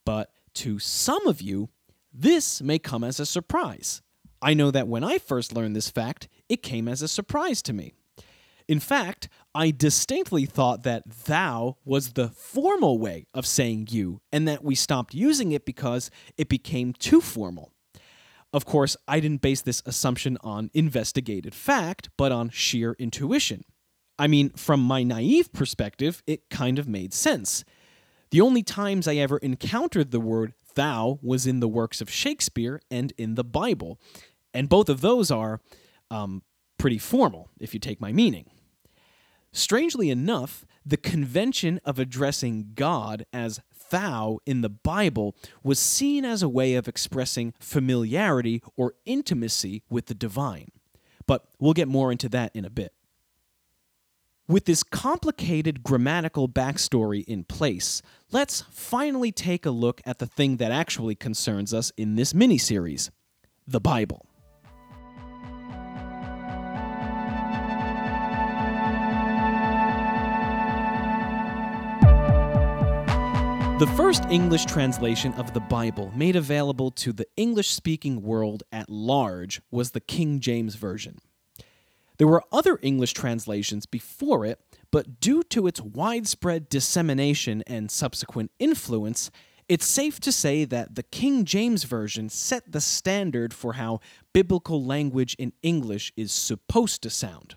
But 0.04 0.30
to 0.54 0.78
some 0.78 1.26
of 1.26 1.40
you, 1.40 1.70
this 2.12 2.60
may 2.60 2.78
come 2.78 3.04
as 3.04 3.20
a 3.20 3.26
surprise. 3.26 4.02
I 4.42 4.54
know 4.54 4.70
that 4.70 4.88
when 4.88 5.04
I 5.04 5.18
first 5.18 5.54
learned 5.54 5.74
this 5.74 5.90
fact, 5.90 6.28
it 6.48 6.62
came 6.62 6.88
as 6.88 7.02
a 7.02 7.08
surprise 7.08 7.62
to 7.62 7.72
me. 7.72 7.94
In 8.68 8.80
fact, 8.80 9.28
I 9.54 9.70
distinctly 9.70 10.44
thought 10.44 10.82
that 10.82 11.08
thou 11.08 11.76
was 11.84 12.12
the 12.12 12.28
formal 12.28 12.98
way 12.98 13.26
of 13.32 13.46
saying 13.46 13.88
you, 13.90 14.20
and 14.32 14.46
that 14.48 14.64
we 14.64 14.74
stopped 14.74 15.14
using 15.14 15.52
it 15.52 15.64
because 15.64 16.10
it 16.36 16.48
became 16.48 16.92
too 16.92 17.20
formal. 17.20 17.72
Of 18.52 18.64
course, 18.64 18.96
I 19.06 19.20
didn't 19.20 19.42
base 19.42 19.60
this 19.60 19.82
assumption 19.86 20.36
on 20.40 20.70
investigated 20.74 21.54
fact, 21.54 22.08
but 22.16 22.32
on 22.32 22.50
sheer 22.50 22.96
intuition. 22.98 23.64
I 24.18 24.26
mean, 24.26 24.50
from 24.50 24.80
my 24.80 25.02
naive 25.02 25.52
perspective, 25.52 26.22
it 26.26 26.48
kind 26.50 26.78
of 26.78 26.88
made 26.88 27.12
sense. 27.12 27.64
The 28.30 28.40
only 28.40 28.62
times 28.62 29.06
I 29.06 29.16
ever 29.16 29.38
encountered 29.38 30.10
the 30.10 30.20
word 30.20 30.54
thou 30.74 31.18
was 31.22 31.46
in 31.46 31.60
the 31.60 31.68
works 31.68 32.00
of 32.00 32.10
Shakespeare 32.10 32.80
and 32.90 33.12
in 33.16 33.34
the 33.34 33.44
Bible. 33.44 33.98
And 34.52 34.68
both 34.68 34.88
of 34.88 35.00
those 35.00 35.30
are 35.30 35.60
um, 36.10 36.42
pretty 36.78 36.98
formal, 36.98 37.50
if 37.60 37.74
you 37.74 37.80
take 37.80 38.00
my 38.00 38.12
meaning. 38.12 38.50
Strangely 39.52 40.10
enough, 40.10 40.66
the 40.84 40.96
convention 40.96 41.80
of 41.84 41.98
addressing 41.98 42.72
God 42.74 43.24
as 43.32 43.60
thou 43.90 44.38
in 44.44 44.60
the 44.60 44.68
Bible 44.68 45.34
was 45.62 45.78
seen 45.78 46.24
as 46.24 46.42
a 46.42 46.48
way 46.48 46.74
of 46.74 46.88
expressing 46.88 47.54
familiarity 47.58 48.62
or 48.76 48.94
intimacy 49.04 49.82
with 49.88 50.06
the 50.06 50.14
divine. 50.14 50.68
But 51.26 51.46
we'll 51.58 51.72
get 51.72 51.88
more 51.88 52.12
into 52.12 52.28
that 52.30 52.54
in 52.54 52.64
a 52.64 52.70
bit. 52.70 52.92
With 54.48 54.66
this 54.66 54.84
complicated 54.84 55.82
grammatical 55.82 56.48
backstory 56.48 57.24
in 57.24 57.42
place, 57.42 58.00
let's 58.30 58.60
finally 58.70 59.32
take 59.32 59.66
a 59.66 59.72
look 59.72 60.00
at 60.06 60.20
the 60.20 60.26
thing 60.26 60.58
that 60.58 60.70
actually 60.70 61.16
concerns 61.16 61.74
us 61.74 61.90
in 61.96 62.14
this 62.14 62.32
mini 62.32 62.56
series 62.56 63.10
the 63.66 63.80
Bible. 63.80 64.24
The 73.80 73.92
first 73.96 74.22
English 74.30 74.66
translation 74.66 75.32
of 75.34 75.54
the 75.54 75.60
Bible 75.60 76.12
made 76.14 76.36
available 76.36 76.92
to 76.92 77.12
the 77.12 77.26
English 77.36 77.70
speaking 77.70 78.22
world 78.22 78.62
at 78.70 78.88
large 78.88 79.60
was 79.72 79.90
the 79.90 80.00
King 80.00 80.38
James 80.38 80.76
Version. 80.76 81.18
There 82.18 82.26
were 82.26 82.42
other 82.50 82.78
English 82.82 83.12
translations 83.12 83.86
before 83.86 84.44
it, 84.44 84.60
but 84.90 85.20
due 85.20 85.42
to 85.44 85.66
its 85.66 85.82
widespread 85.82 86.68
dissemination 86.68 87.62
and 87.66 87.90
subsequent 87.90 88.50
influence, 88.58 89.30
it's 89.68 89.86
safe 89.86 90.20
to 90.20 90.32
say 90.32 90.64
that 90.64 90.94
the 90.94 91.02
King 91.02 91.44
James 91.44 91.84
Version 91.84 92.28
set 92.28 92.70
the 92.70 92.80
standard 92.80 93.52
for 93.52 93.74
how 93.74 94.00
biblical 94.32 94.82
language 94.82 95.34
in 95.38 95.52
English 95.62 96.12
is 96.16 96.32
supposed 96.32 97.02
to 97.02 97.10
sound. 97.10 97.56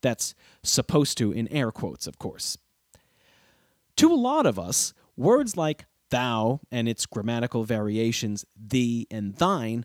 That's 0.00 0.34
supposed 0.62 1.18
to 1.18 1.30
in 1.30 1.46
air 1.48 1.70
quotes, 1.70 2.06
of 2.06 2.18
course. 2.18 2.56
To 3.96 4.12
a 4.12 4.14
lot 4.14 4.46
of 4.46 4.58
us, 4.58 4.94
words 5.16 5.56
like 5.56 5.84
thou 6.10 6.60
and 6.70 6.88
its 6.88 7.06
grammatical 7.06 7.64
variations 7.64 8.44
thee 8.56 9.06
and 9.10 9.36
thine 9.36 9.84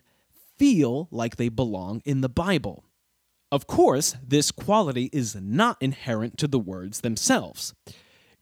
feel 0.56 1.08
like 1.10 1.36
they 1.36 1.48
belong 1.48 2.02
in 2.04 2.22
the 2.22 2.28
Bible. 2.28 2.84
Of 3.50 3.66
course, 3.66 4.16
this 4.26 4.50
quality 4.50 5.08
is 5.12 5.34
not 5.34 5.78
inherent 5.80 6.36
to 6.38 6.48
the 6.48 6.58
words 6.58 7.00
themselves. 7.00 7.74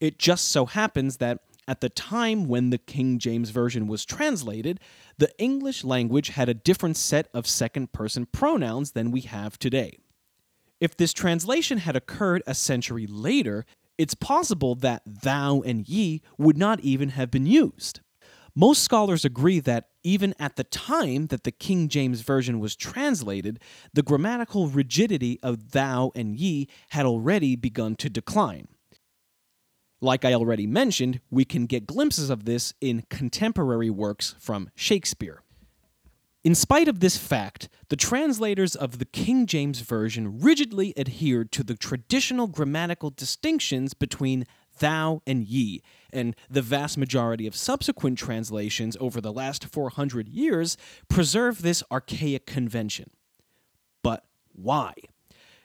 It 0.01 0.19
just 0.19 0.49
so 0.49 0.67
happens 0.67 1.19
that 1.19 1.41
at 1.69 1.81
the 1.81 1.89
time 1.89 2.47
when 2.47 2.71
the 2.71 2.79
King 2.79 3.19
James 3.19 3.51
Version 3.51 3.87
was 3.87 4.05
translated, 4.05 4.81
the 5.19 5.31
English 5.39 5.85
language 5.85 6.29
had 6.29 6.49
a 6.49 6.55
different 6.55 6.97
set 6.97 7.29
of 7.35 7.47
second 7.47 7.93
person 7.93 8.27
pronouns 8.27 8.93
than 8.93 9.11
we 9.11 9.23
have 9.23 9.59
today. 9.59 9.99
If 10.81 10.97
this 10.97 11.13
translation 11.13 11.79
had 11.79 11.97
occurred 11.97 12.43
a 12.47 12.55
century 12.55 13.07
later, 13.07 13.65
it's 13.99 14.15
possible 14.15 14.75
that 14.77 15.03
thou 15.07 15.63
and 15.63 15.89
ye 15.89 16.23
would 16.37 16.59
not 16.59 16.81
even 16.81 17.11
have 17.11 17.31
been 17.31 17.47
used. 17.47 18.01
Most 18.59 18.83
scholars 18.83 19.27
agree 19.27 19.61
that 19.61 19.91
even 20.03 20.35
at 20.39 20.57
the 20.57 20.65
time 20.65 21.27
that 21.27 21.45
the 21.45 21.53
King 21.53 21.89
James 21.89 22.23
Version 22.23 22.59
was 22.59 22.75
translated, 22.75 23.61
the 23.93 24.03
grammatical 24.03 24.67
rigidity 24.67 25.39
of 25.43 25.73
thou 25.73 26.11
and 26.15 26.35
ye 26.35 26.67
had 26.89 27.05
already 27.05 27.55
begun 27.55 27.97
to 27.97 28.09
decline. 28.09 28.69
Like 30.01 30.25
I 30.25 30.33
already 30.33 30.67
mentioned, 30.67 31.21
we 31.31 31.45
can 31.45 31.67
get 31.67 31.87
glimpses 31.87 32.31
of 32.31 32.47
this 32.47 32.73
in 32.81 33.05
contemporary 33.11 33.91
works 33.91 34.35
from 34.39 34.71
Shakespeare. 34.75 35.43
In 36.43 36.55
spite 36.55 36.89
of 36.89 37.01
this 37.01 37.19
fact, 37.19 37.69
the 37.91 37.97
translators 37.97 38.75
of 38.75 38.99
the 38.99 39.05
King 39.05 39.47
James 39.47 39.81
Version 39.81 40.41
rigidly 40.41 40.97
adhered 40.99 41.53
to 41.53 41.63
the 41.63 41.75
traditional 41.75 42.47
grammatical 42.47 43.11
distinctions 43.11 43.93
between 43.93 44.47
thou 44.79 45.23
and 45.27 45.45
ye, 45.45 45.83
and 46.13 46.35
the 46.49 46.63
vast 46.63 46.99
majority 46.99 47.47
of 47.47 47.57
subsequent 47.57 48.19
translations 48.19 48.97
over 49.01 49.21
the 49.21 49.33
last 49.33 49.65
400 49.65 50.29
years 50.29 50.77
preserve 51.09 51.63
this 51.63 51.83
archaic 51.91 52.47
convention. 52.47 53.11
But 54.03 54.25
why? 54.53 54.95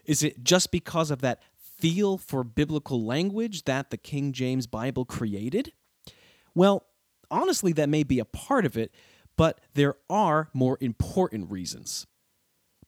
Is 0.05 0.23
it 0.23 0.43
just 0.43 0.71
because 0.71 1.11
of 1.11 1.21
that 1.21 1.41
feel 1.57 2.17
for 2.17 2.43
biblical 2.43 3.03
language 3.03 3.63
that 3.63 3.89
the 3.89 3.97
King 3.97 4.33
James 4.33 4.67
Bible 4.67 5.05
created? 5.05 5.73
Well, 6.53 6.85
honestly, 7.29 7.71
that 7.73 7.89
may 7.89 8.03
be 8.03 8.19
a 8.19 8.25
part 8.25 8.65
of 8.65 8.77
it, 8.77 8.91
but 9.37 9.59
there 9.73 9.95
are 10.09 10.49
more 10.53 10.77
important 10.81 11.49
reasons. 11.49 12.05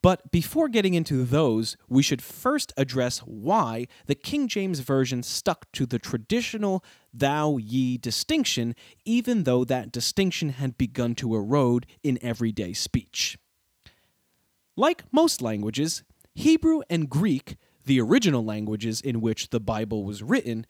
But 0.03 0.31
before 0.31 0.67
getting 0.67 0.95
into 0.95 1.23
those, 1.23 1.77
we 1.87 2.03
should 2.03 2.21
first 2.21 2.73
address 2.75 3.19
why 3.19 3.87
the 4.05 4.15
King 4.15 4.49
James 4.49 4.81
Version 4.81 5.23
stuck 5.23 5.71
to 5.71 5.85
the 5.85 5.97
traditional 5.97 6.83
thou 7.13 7.55
ye 7.55 7.97
distinction, 7.97 8.75
even 9.05 9.43
though 9.43 9.63
that 9.63 9.93
distinction 9.93 10.49
had 10.49 10.77
begun 10.77 11.15
to 11.15 11.33
erode 11.33 11.85
in 12.03 12.19
everyday 12.21 12.73
speech. 12.73 13.37
Like 14.75 15.05
most 15.13 15.41
languages, 15.41 16.03
Hebrew 16.35 16.81
and 16.89 17.09
Greek, 17.09 17.55
the 17.85 18.01
original 18.01 18.43
languages 18.43 18.99
in 18.99 19.21
which 19.21 19.51
the 19.51 19.61
Bible 19.61 20.03
was 20.03 20.21
written, 20.21 20.65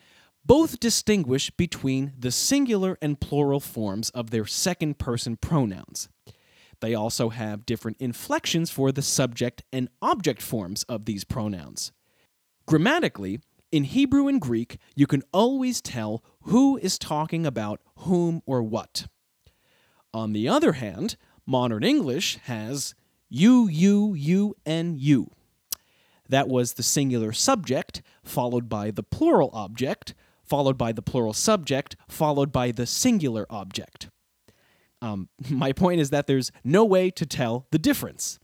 both 0.46 0.80
distinguish 0.80 1.50
between 1.50 2.14
the 2.20 2.32
singular 2.32 3.00
and 3.02 3.20
plural 3.20 3.60
forms 3.60 4.12
of 4.12 4.30
their 4.30 4.46
second 4.46 5.00
person 5.00 5.38
pronouns. 5.38 6.08
They 6.84 6.96
also 6.96 7.30
have 7.30 7.66
different 7.66 7.96
inflections 8.02 8.70
for 8.70 8.92
the 8.92 9.02
subject 9.02 9.64
and 9.72 9.88
object 10.02 10.42
forms 10.42 10.84
of 10.84 11.06
these 11.06 11.24
pronouns. 11.24 11.94
Grammatically, 12.66 13.40
in 13.72 13.86
Hebrew 13.86 14.28
and 14.28 14.42
Greek, 14.42 14.80
you 14.94 15.08
can 15.08 15.24
always 15.32 15.80
tell 15.80 16.26
who 16.42 16.76
is 16.76 17.00
talking 17.00 17.46
about 17.46 17.80
whom 18.00 18.42
or 18.46 18.62
what. 18.62 19.08
On 20.14 20.34
the 20.34 20.50
other 20.50 20.74
hand, 20.74 21.16
modern 21.46 21.86
English 21.86 22.38
has 22.48 22.96
you, 23.30 23.70
you, 23.70 24.14
you, 24.14 24.58
and 24.66 25.00
you. 25.00 25.32
That 26.28 26.50
was 26.50 26.74
the 26.74 26.84
singular 26.84 27.32
subject, 27.32 28.02
followed 28.26 28.68
by 28.68 28.92
the 28.92 29.04
plural 29.04 29.52
object, 29.54 30.16
followed 30.44 30.78
by 30.78 30.92
the 30.92 31.02
plural 31.02 31.32
subject, 31.32 31.96
followed 32.10 32.52
by 32.52 32.74
the 32.74 32.86
singular 32.86 33.46
object. 33.50 34.10
Um, 35.04 35.28
my 35.50 35.74
point 35.74 36.00
is 36.00 36.10
that 36.10 36.26
there's 36.26 36.52
no 36.64 36.86
way 36.86 37.12
to 37.12 37.26
tell 37.26 37.68
the 37.72 37.78
difference. 37.78 38.40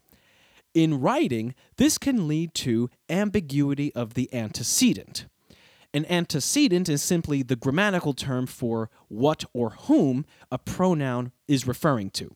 In 0.75 0.99
writing, 0.99 1.55
this 1.77 1.97
can 1.97 2.27
lead 2.27 2.53
to 2.55 2.89
ambiguity 3.09 3.93
of 3.95 4.13
the 4.13 4.31
antecedent. 4.33 5.25
An 5.91 6.05
antecedent 6.05 6.87
is 6.87 7.01
simply 7.01 7.41
the 7.41 7.55
grammatical 7.55 8.13
term 8.13 8.45
for 8.45 8.91
what 9.07 9.45
or 9.53 9.71
whom 9.71 10.25
a 10.51 10.59
pronoun 10.59 11.31
is 11.47 11.65
referring 11.65 12.11
to. 12.11 12.35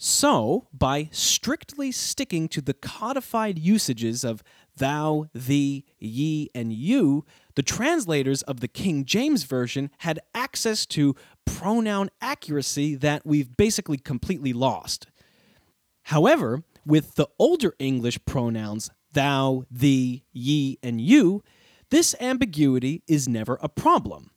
So, 0.00 0.68
by 0.72 1.08
strictly 1.12 1.90
sticking 1.90 2.48
to 2.50 2.60
the 2.60 2.74
codified 2.74 3.58
usages 3.58 4.24
of 4.24 4.44
thou, 4.76 5.26
thee, 5.34 5.84
ye, 5.98 6.48
and 6.54 6.72
you, 6.72 7.24
the 7.56 7.64
translators 7.64 8.42
of 8.42 8.60
the 8.60 8.68
King 8.68 9.04
James 9.04 9.42
Version 9.42 9.90
had 9.98 10.20
access 10.34 10.86
to 10.86 11.16
pronoun 11.48 12.10
accuracy 12.20 12.94
that 12.96 13.24
we've 13.24 13.56
basically 13.56 13.98
completely 13.98 14.52
lost. 14.52 15.06
However, 16.04 16.62
with 16.86 17.14
the 17.16 17.28
older 17.38 17.74
English 17.78 18.18
pronouns 18.24 18.90
thou, 19.12 19.64
thee, 19.70 20.24
ye, 20.32 20.78
and 20.82 21.00
you, 21.00 21.42
this 21.90 22.14
ambiguity 22.20 23.02
is 23.06 23.28
never 23.28 23.58
a 23.62 23.68
problem. 23.68 24.30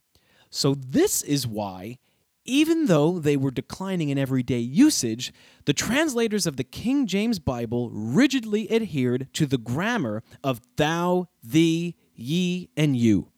So, 0.50 0.76
this 0.76 1.22
is 1.22 1.48
why 1.48 1.98
even 2.46 2.88
though 2.88 3.20
they 3.20 3.38
were 3.38 3.52
declining 3.52 4.10
in 4.10 4.18
everyday 4.18 4.60
usage, 4.60 5.32
the 5.66 5.74
translators 5.74 6.48
of 6.48 6.58
the 6.58 6.64
King 6.64 7.06
James 7.06 7.40
Bible 7.40 7.90
rigidly 7.92 8.72
adhered 8.72 9.28
to 9.34 9.46
the 9.46 9.58
grammar 9.58 10.24
of 10.44 10.62
thou, 10.76 11.28
thee, 11.44 11.96
ye, 12.16 12.70
and 12.76 12.98
you. 12.98 13.31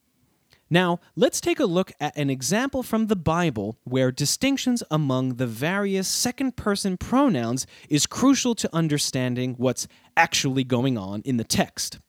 Now, 0.69 0.99
let's 1.15 1.41
take 1.41 1.59
a 1.59 1.65
look 1.65 1.91
at 1.99 2.17
an 2.17 2.29
example 2.29 2.83
from 2.83 3.07
the 3.07 3.15
Bible 3.15 3.77
where 3.83 4.11
distinctions 4.11 4.81
among 4.89 5.35
the 5.35 5.47
various 5.47 6.07
second 6.07 6.55
person 6.55 6.97
pronouns 6.97 7.67
is 7.89 8.07
crucial 8.07 8.55
to 8.55 8.69
understanding 8.73 9.55
what's 9.57 9.87
actually 10.17 10.63
going 10.63 10.97
on 10.97 11.21
in 11.25 11.37
the 11.37 11.43
text. 11.43 11.99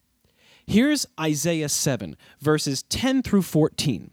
Here's 0.67 1.07
Isaiah 1.21 1.69
7, 1.69 2.17
verses 2.41 2.85
10 2.85 3.23
through 3.23 3.43
14. 3.43 4.11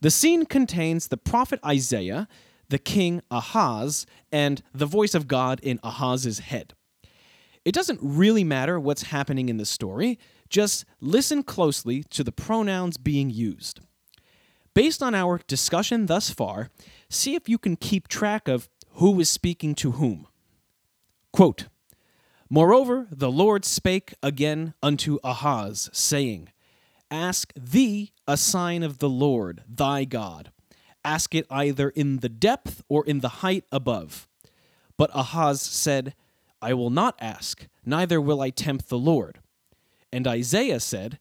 The 0.00 0.10
scene 0.10 0.46
contains 0.46 1.08
the 1.08 1.16
prophet 1.16 1.58
Isaiah, 1.64 2.28
the 2.68 2.78
king 2.78 3.22
Ahaz, 3.30 4.06
and 4.30 4.62
the 4.72 4.86
voice 4.86 5.14
of 5.14 5.26
God 5.26 5.58
in 5.60 5.80
Ahaz's 5.82 6.40
head. 6.40 6.74
It 7.64 7.74
doesn't 7.74 7.98
really 8.00 8.44
matter 8.44 8.78
what's 8.78 9.04
happening 9.04 9.48
in 9.48 9.56
the 9.56 9.66
story, 9.66 10.20
just 10.48 10.84
listen 11.00 11.42
closely 11.42 12.02
to 12.04 12.24
the 12.24 12.32
pronouns 12.32 12.96
being 12.96 13.30
used. 13.30 13.80
Based 14.74 15.02
on 15.02 15.14
our 15.14 15.40
discussion 15.46 16.06
thus 16.06 16.30
far, 16.30 16.70
see 17.08 17.34
if 17.34 17.48
you 17.48 17.58
can 17.58 17.76
keep 17.76 18.08
track 18.08 18.48
of 18.48 18.68
who 18.94 19.18
is 19.20 19.30
speaking 19.30 19.74
to 19.76 19.92
whom. 19.92 20.26
Quote 21.32 21.66
Moreover, 22.48 23.08
the 23.10 23.30
Lord 23.30 23.64
spake 23.64 24.14
again 24.22 24.74
unto 24.82 25.18
Ahaz, 25.24 25.90
saying, 25.92 26.50
Ask 27.10 27.52
thee 27.54 28.12
a 28.26 28.36
sign 28.36 28.82
of 28.82 28.98
the 28.98 29.08
Lord 29.08 29.62
thy 29.68 30.04
God. 30.04 30.52
Ask 31.04 31.34
it 31.34 31.46
either 31.50 31.88
in 31.90 32.18
the 32.18 32.28
depth 32.28 32.82
or 32.88 33.04
in 33.04 33.20
the 33.20 33.40
height 33.40 33.64
above. 33.72 34.28
But 34.96 35.10
Ahaz 35.14 35.60
said, 35.60 36.14
I 36.60 36.74
will 36.74 36.90
not 36.90 37.16
ask, 37.20 37.66
neither 37.84 38.20
will 38.20 38.40
I 38.40 38.50
tempt 38.50 38.88
the 38.88 38.98
Lord. 38.98 39.40
And 40.16 40.26
Isaiah 40.26 40.80
said, 40.80 41.18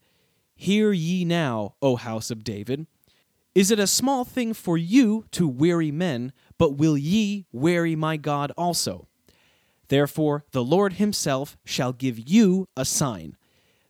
Hear 0.55 0.93
ye 0.93 1.25
now, 1.25 1.75
O 1.81 1.97
house 1.97 2.31
of 2.31 2.45
David. 2.45 2.87
Is 3.53 3.69
it 3.69 3.77
a 3.77 3.87
small 3.87 4.23
thing 4.23 4.53
for 4.53 4.77
you 4.77 5.25
to 5.31 5.49
weary 5.49 5.91
men, 5.91 6.31
but 6.57 6.77
will 6.77 6.97
ye 6.97 7.45
weary 7.51 7.97
my 7.97 8.15
God 8.15 8.53
also? 8.57 9.09
Therefore 9.89 10.45
the 10.51 10.63
Lord 10.63 10.93
himself 10.93 11.57
shall 11.65 11.91
give 11.91 12.29
you 12.29 12.69
a 12.77 12.85
sign. 12.85 13.35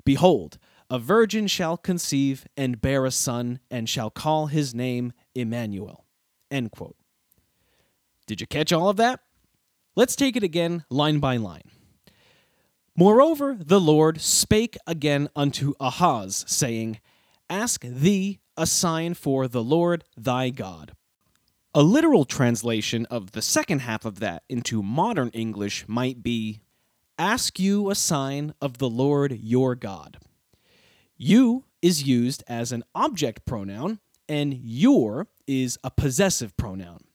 Behold, 0.03 0.57
a 0.89 0.97
virgin 0.97 1.45
shall 1.45 1.77
conceive 1.77 2.47
and 2.57 2.81
bear 2.81 3.05
a 3.05 3.11
son, 3.11 3.59
and 3.69 3.87
shall 3.87 4.09
call 4.09 4.47
his 4.47 4.73
name 4.73 5.13
Emmanuel. 5.35 6.03
End 6.49 6.71
quote. 6.71 6.97
Did 8.25 8.41
you 8.41 8.47
catch 8.47 8.73
all 8.73 8.89
of 8.89 8.97
that? 8.97 9.19
Let's 9.95 10.15
take 10.15 10.35
it 10.35 10.41
again, 10.41 10.83
line 10.89 11.19
by 11.19 11.37
line. 11.37 11.74
Moreover, 12.97 13.57
the 13.59 13.81
Lord 13.81 14.21
spake 14.21 14.77
again 14.87 15.29
unto 15.35 15.73
Ahaz, 15.79 16.45
saying, 16.47 16.99
ask 17.49 17.81
thee 17.81 18.39
a 18.55 18.65
sign 18.65 19.13
for 19.13 19.47
the 19.47 19.63
Lord 19.63 20.05
thy 20.15 20.49
God. 20.49 20.93
A 21.73 21.83
literal 21.83 22.23
translation 22.23 23.05
of 23.07 23.33
the 23.33 23.41
second 23.41 23.79
half 23.79 24.05
of 24.05 24.19
that 24.19 24.43
into 24.47 24.81
modern 24.81 25.29
English 25.29 25.83
might 25.87 26.23
be 26.23 26.61
Ask 27.17 27.59
you 27.59 27.89
a 27.89 27.95
sign 27.95 28.53
of 28.59 28.77
the 28.77 28.89
Lord 28.89 29.39
your 29.41 29.73
God. 29.73 30.17
You 31.15 31.63
is 31.81 32.03
used 32.03 32.43
as 32.45 32.73
an 32.73 32.83
object 32.93 33.45
pronoun, 33.45 33.99
and 34.27 34.53
your 34.53 35.27
is 35.47 35.77
a 35.81 35.91
possessive 35.91 36.57
pronoun. 36.57 37.05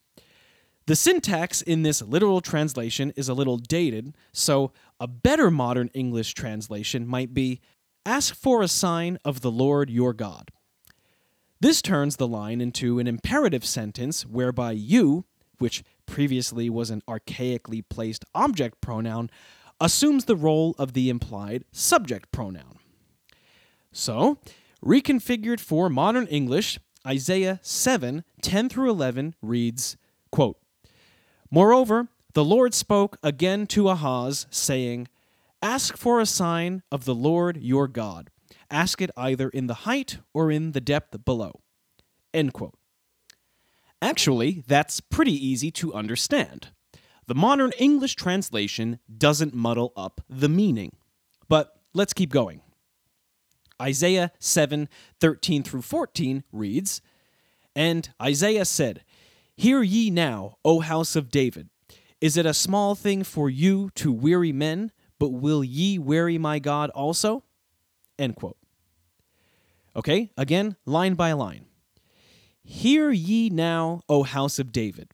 The 0.87 0.97
syntax 0.97 1.61
in 1.61 1.83
this 1.83 2.01
literal 2.01 2.41
translation 2.41 3.13
is 3.15 3.29
a 3.29 3.35
little 3.35 3.59
dated, 3.59 4.15
so 4.33 4.73
a 5.01 5.09
better 5.09 5.51
modern 5.51 5.89
English 5.95 6.35
translation 6.35 7.07
might 7.07 7.35
be 7.35 7.61
Ask 8.07 8.35
for 8.35 8.63
a 8.63 8.69
sign 8.69 9.19
of 9.25 9.43
the 9.43 9.51
Lord 9.51 9.91
your 9.91 10.15
God. 10.15 10.51
This 11.61 11.83
turns 11.83 12.17
the 12.17 12.27
line 12.27 12.63
into 12.63 12.99
an 12.99 13.07
imperative 13.07 13.65
sentence 13.65 14.25
whereby 14.25 14.73
you, 14.73 15.27
which 15.59 15.85
previously 16.07 16.71
was 16.71 16.89
an 16.89 17.03
archaically 17.07 17.85
placed 17.87 18.25
object 18.35 18.81
pronoun, 18.81 19.31
assumes 19.79 20.25
the 20.25 20.37
role 20.37 20.75
of 20.79 20.95
the 20.95 21.11
implied 21.11 21.65
subject 21.73 22.33
pronoun. 22.33 22.79
So, 23.93 24.39
reconfigured 24.83 25.61
for 25.61 25.91
modern 25.91 26.27
English, 26.29 26.79
Isaiah 27.07 27.61
7 27.63 28.25
10 28.41 28.69
through 28.71 28.91
11 28.91 29.35
reads, 29.43 29.99
quote, 30.33 30.57
Moreover, 31.51 32.09
the 32.33 32.45
Lord 32.45 32.75
spoke 32.75 33.17
again 33.23 33.67
to 33.69 33.89
Ahaz, 33.89 34.47
saying, 34.51 35.09
Ask 35.63 35.97
for 35.97 36.21
a 36.21 36.27
sign 36.27 36.83
of 36.91 37.05
the 37.05 37.15
Lord 37.15 37.59
your 37.59 37.89
God. 37.89 38.31
Ask 38.71 39.03
it 39.03 39.11
either 39.17 39.49
in 39.49 39.67
the 39.67 39.75
height 39.75 40.19
or 40.33 40.51
in 40.51 40.73
the 40.73 40.81
depth 40.81 41.25
below. 41.25 41.61
End 42.33 42.53
quote. 42.53 42.79
Actually, 44.01 44.65
that's 44.67 45.01
pretty 45.01 45.35
easy 45.35 45.71
to 45.73 45.93
understand. 45.93 46.69
The 47.27 47.35
modern 47.35 47.73
English 47.79 48.15
translation 48.15 48.99
doesn't 49.15 49.55
muddle 49.55 49.93
up 49.97 50.21
the 50.29 50.49
meaning. 50.49 50.97
But 51.49 51.77
let's 51.93 52.13
keep 52.13 52.31
going. 52.31 52.63
Isaiah 53.81 54.33
7 54.39 54.89
13 55.21 55.63
through 55.63 55.83
14 55.83 56.45
reads, 56.53 57.03
And 57.75 58.09
Isaiah 58.23 58.65
said, 58.65 59.05
Hear 59.57 59.83
ye 59.83 60.11
now, 60.11 60.57
O 60.65 60.81
house 60.81 61.17
of 61.17 61.31
David. 61.31 61.69
Is 62.21 62.37
it 62.37 62.47
a 62.47 62.55
small 62.55 62.95
thing 62.95 63.25
for 63.25 63.49
you 63.49 63.91
to 63.95 64.13
weary 64.13 64.53
men, 64.53 64.93
but 65.19 65.31
will 65.31 65.65
ye 65.65 65.99
weary 65.99 66.39
my 66.39 66.59
God 66.59 66.91
also? 66.91 67.45
End 68.19 68.37
quote. 68.37 68.59
Okay, 69.97 70.31
again, 70.37 70.77
line 70.85 71.15
by 71.15 71.33
line. 71.33 71.65
Hear 72.63 73.11
ye 73.11 73.49
now, 73.49 74.03
O 74.09 74.23
house 74.23 74.59
of 74.59 74.71
David. 74.71 75.11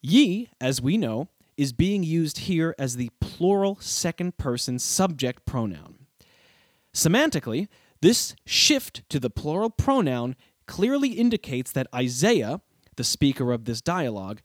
Ye, 0.00 0.48
as 0.60 0.80
we 0.80 0.96
know, 0.96 1.28
is 1.56 1.72
being 1.72 2.02
used 2.02 2.38
here 2.38 2.74
as 2.78 2.96
the 2.96 3.10
plural 3.20 3.76
second 3.80 4.38
person 4.38 4.78
subject 4.78 5.44
pronoun. 5.44 6.06
Semantically, 6.94 7.68
this 8.00 8.34
shift 8.46 9.08
to 9.10 9.20
the 9.20 9.30
plural 9.30 9.70
pronoun 9.70 10.36
clearly 10.66 11.10
indicates 11.10 11.70
that 11.72 11.86
Isaiah, 11.94 12.60
the 12.96 13.04
speaker 13.04 13.52
of 13.52 13.64
this 13.64 13.80
dialogue, 13.80 14.40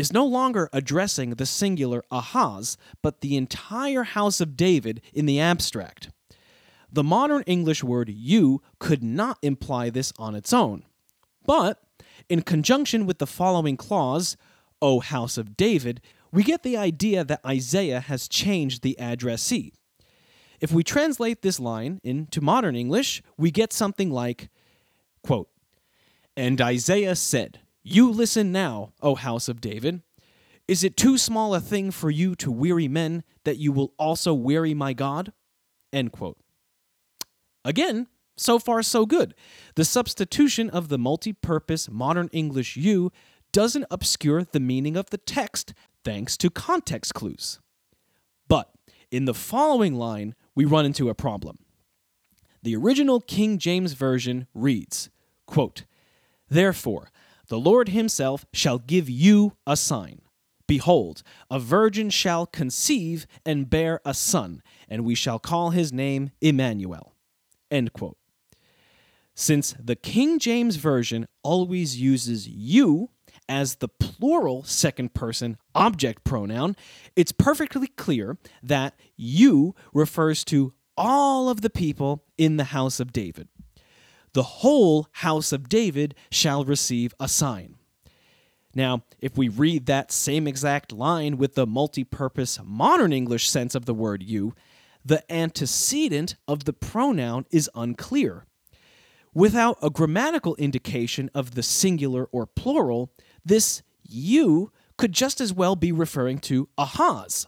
is 0.00 0.12
no 0.14 0.24
longer 0.24 0.70
addressing 0.72 1.30
the 1.30 1.44
singular 1.44 2.02
Ahaz, 2.10 2.78
but 3.02 3.20
the 3.20 3.36
entire 3.36 4.02
house 4.02 4.40
of 4.40 4.56
David 4.56 5.02
in 5.12 5.26
the 5.26 5.38
abstract. 5.38 6.08
The 6.90 7.04
modern 7.04 7.42
English 7.42 7.84
word 7.84 8.08
you 8.08 8.62
could 8.78 9.04
not 9.04 9.38
imply 9.42 9.90
this 9.90 10.12
on 10.18 10.34
its 10.34 10.54
own. 10.54 10.84
But, 11.44 11.82
in 12.30 12.40
conjunction 12.40 13.04
with 13.04 13.18
the 13.18 13.26
following 13.26 13.76
clause, 13.76 14.38
O 14.80 15.00
house 15.00 15.36
of 15.36 15.54
David, 15.54 16.00
we 16.32 16.42
get 16.44 16.62
the 16.62 16.78
idea 16.78 17.22
that 17.22 17.44
Isaiah 17.44 18.00
has 18.00 18.26
changed 18.26 18.82
the 18.82 18.98
addressee. 18.98 19.74
If 20.60 20.72
we 20.72 20.82
translate 20.82 21.42
this 21.42 21.60
line 21.60 22.00
into 22.02 22.40
modern 22.40 22.74
English, 22.74 23.22
we 23.36 23.50
get 23.50 23.72
something 23.72 24.10
like, 24.10 24.48
quote, 25.22 25.50
And 26.36 26.58
Isaiah 26.58 27.16
said, 27.16 27.60
You 27.82 28.10
listen 28.10 28.52
now, 28.52 28.92
O 29.00 29.14
house 29.14 29.48
of 29.48 29.60
David. 29.60 30.02
Is 30.68 30.84
it 30.84 30.96
too 30.96 31.18
small 31.18 31.54
a 31.54 31.60
thing 31.60 31.90
for 31.90 32.10
you 32.10 32.34
to 32.36 32.50
weary 32.50 32.88
men 32.88 33.24
that 33.44 33.56
you 33.56 33.72
will 33.72 33.92
also 33.98 34.32
weary 34.34 34.74
my 34.74 34.92
God? 34.92 35.32
End 35.92 36.12
quote. 36.12 36.38
Again, 37.64 38.06
so 38.36 38.58
far 38.58 38.82
so 38.82 39.04
good. 39.04 39.34
The 39.74 39.84
substitution 39.84 40.70
of 40.70 40.88
the 40.88 40.98
multi 40.98 41.32
purpose 41.32 41.90
modern 41.90 42.28
English 42.32 42.76
you 42.76 43.10
doesn't 43.52 43.86
obscure 43.90 44.44
the 44.44 44.60
meaning 44.60 44.96
of 44.96 45.10
the 45.10 45.18
text 45.18 45.74
thanks 46.04 46.36
to 46.38 46.50
context 46.50 47.14
clues. 47.14 47.60
But 48.48 48.70
in 49.10 49.24
the 49.24 49.34
following 49.34 49.94
line, 49.94 50.34
we 50.54 50.64
run 50.64 50.86
into 50.86 51.08
a 51.08 51.14
problem. 51.14 51.58
The 52.62 52.76
original 52.76 53.20
King 53.20 53.58
James 53.58 53.94
Version 53.94 54.46
reads, 54.54 55.10
quote, 55.46 55.84
Therefore, 56.48 57.10
the 57.50 57.58
Lord 57.58 57.90
himself 57.90 58.46
shall 58.52 58.78
give 58.78 59.10
you 59.10 59.56
a 59.66 59.76
sign. 59.76 60.22
Behold, 60.66 61.24
a 61.50 61.58
virgin 61.58 62.08
shall 62.08 62.46
conceive 62.46 63.26
and 63.44 63.68
bear 63.68 64.00
a 64.04 64.14
son, 64.14 64.62
and 64.88 65.04
we 65.04 65.16
shall 65.16 65.40
call 65.40 65.70
his 65.70 65.92
name 65.92 66.30
Emmanuel. 66.40 67.16
End 67.68 67.92
quote. 67.92 68.16
Since 69.34 69.74
the 69.82 69.96
King 69.96 70.38
James 70.38 70.76
Version 70.76 71.26
always 71.42 72.00
uses 72.00 72.46
you 72.46 73.10
as 73.48 73.76
the 73.76 73.88
plural 73.88 74.62
second 74.62 75.12
person 75.12 75.56
object 75.74 76.22
pronoun, 76.22 76.76
it's 77.16 77.32
perfectly 77.32 77.88
clear 77.88 78.38
that 78.62 78.94
you 79.16 79.74
refers 79.92 80.44
to 80.44 80.72
all 80.96 81.48
of 81.48 81.62
the 81.62 81.70
people 81.70 82.22
in 82.38 82.58
the 82.58 82.64
house 82.64 83.00
of 83.00 83.12
David. 83.12 83.48
The 84.32 84.42
whole 84.42 85.08
house 85.12 85.52
of 85.52 85.68
David 85.68 86.14
shall 86.30 86.64
receive 86.64 87.14
a 87.18 87.28
sign. 87.28 87.76
Now, 88.74 89.02
if 89.20 89.36
we 89.36 89.48
read 89.48 89.86
that 89.86 90.12
same 90.12 90.46
exact 90.46 90.92
line 90.92 91.36
with 91.36 91.54
the 91.54 91.66
multi 91.66 92.04
purpose 92.04 92.58
modern 92.64 93.12
English 93.12 93.48
sense 93.48 93.74
of 93.74 93.84
the 93.84 93.94
word 93.94 94.22
you, 94.22 94.54
the 95.04 95.30
antecedent 95.32 96.36
of 96.46 96.64
the 96.64 96.72
pronoun 96.72 97.46
is 97.50 97.70
unclear. 97.74 98.46
Without 99.32 99.78
a 99.82 99.90
grammatical 99.90 100.54
indication 100.56 101.30
of 101.34 101.54
the 101.54 101.62
singular 101.62 102.26
or 102.26 102.46
plural, 102.46 103.12
this 103.44 103.82
you 104.02 104.72
could 104.96 105.12
just 105.12 105.40
as 105.40 105.52
well 105.52 105.76
be 105.76 105.92
referring 105.92 106.38
to 106.38 106.68
Ahaz. 106.76 107.46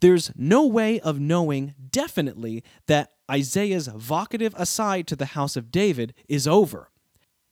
There's 0.00 0.30
no 0.36 0.66
way 0.66 1.00
of 1.00 1.18
knowing 1.18 1.74
definitely 1.90 2.62
that 2.86 3.12
Isaiah's 3.30 3.88
vocative 3.88 4.54
aside 4.56 5.06
to 5.08 5.16
the 5.16 5.26
house 5.26 5.56
of 5.56 5.70
David 5.70 6.14
is 6.28 6.46
over. 6.46 6.90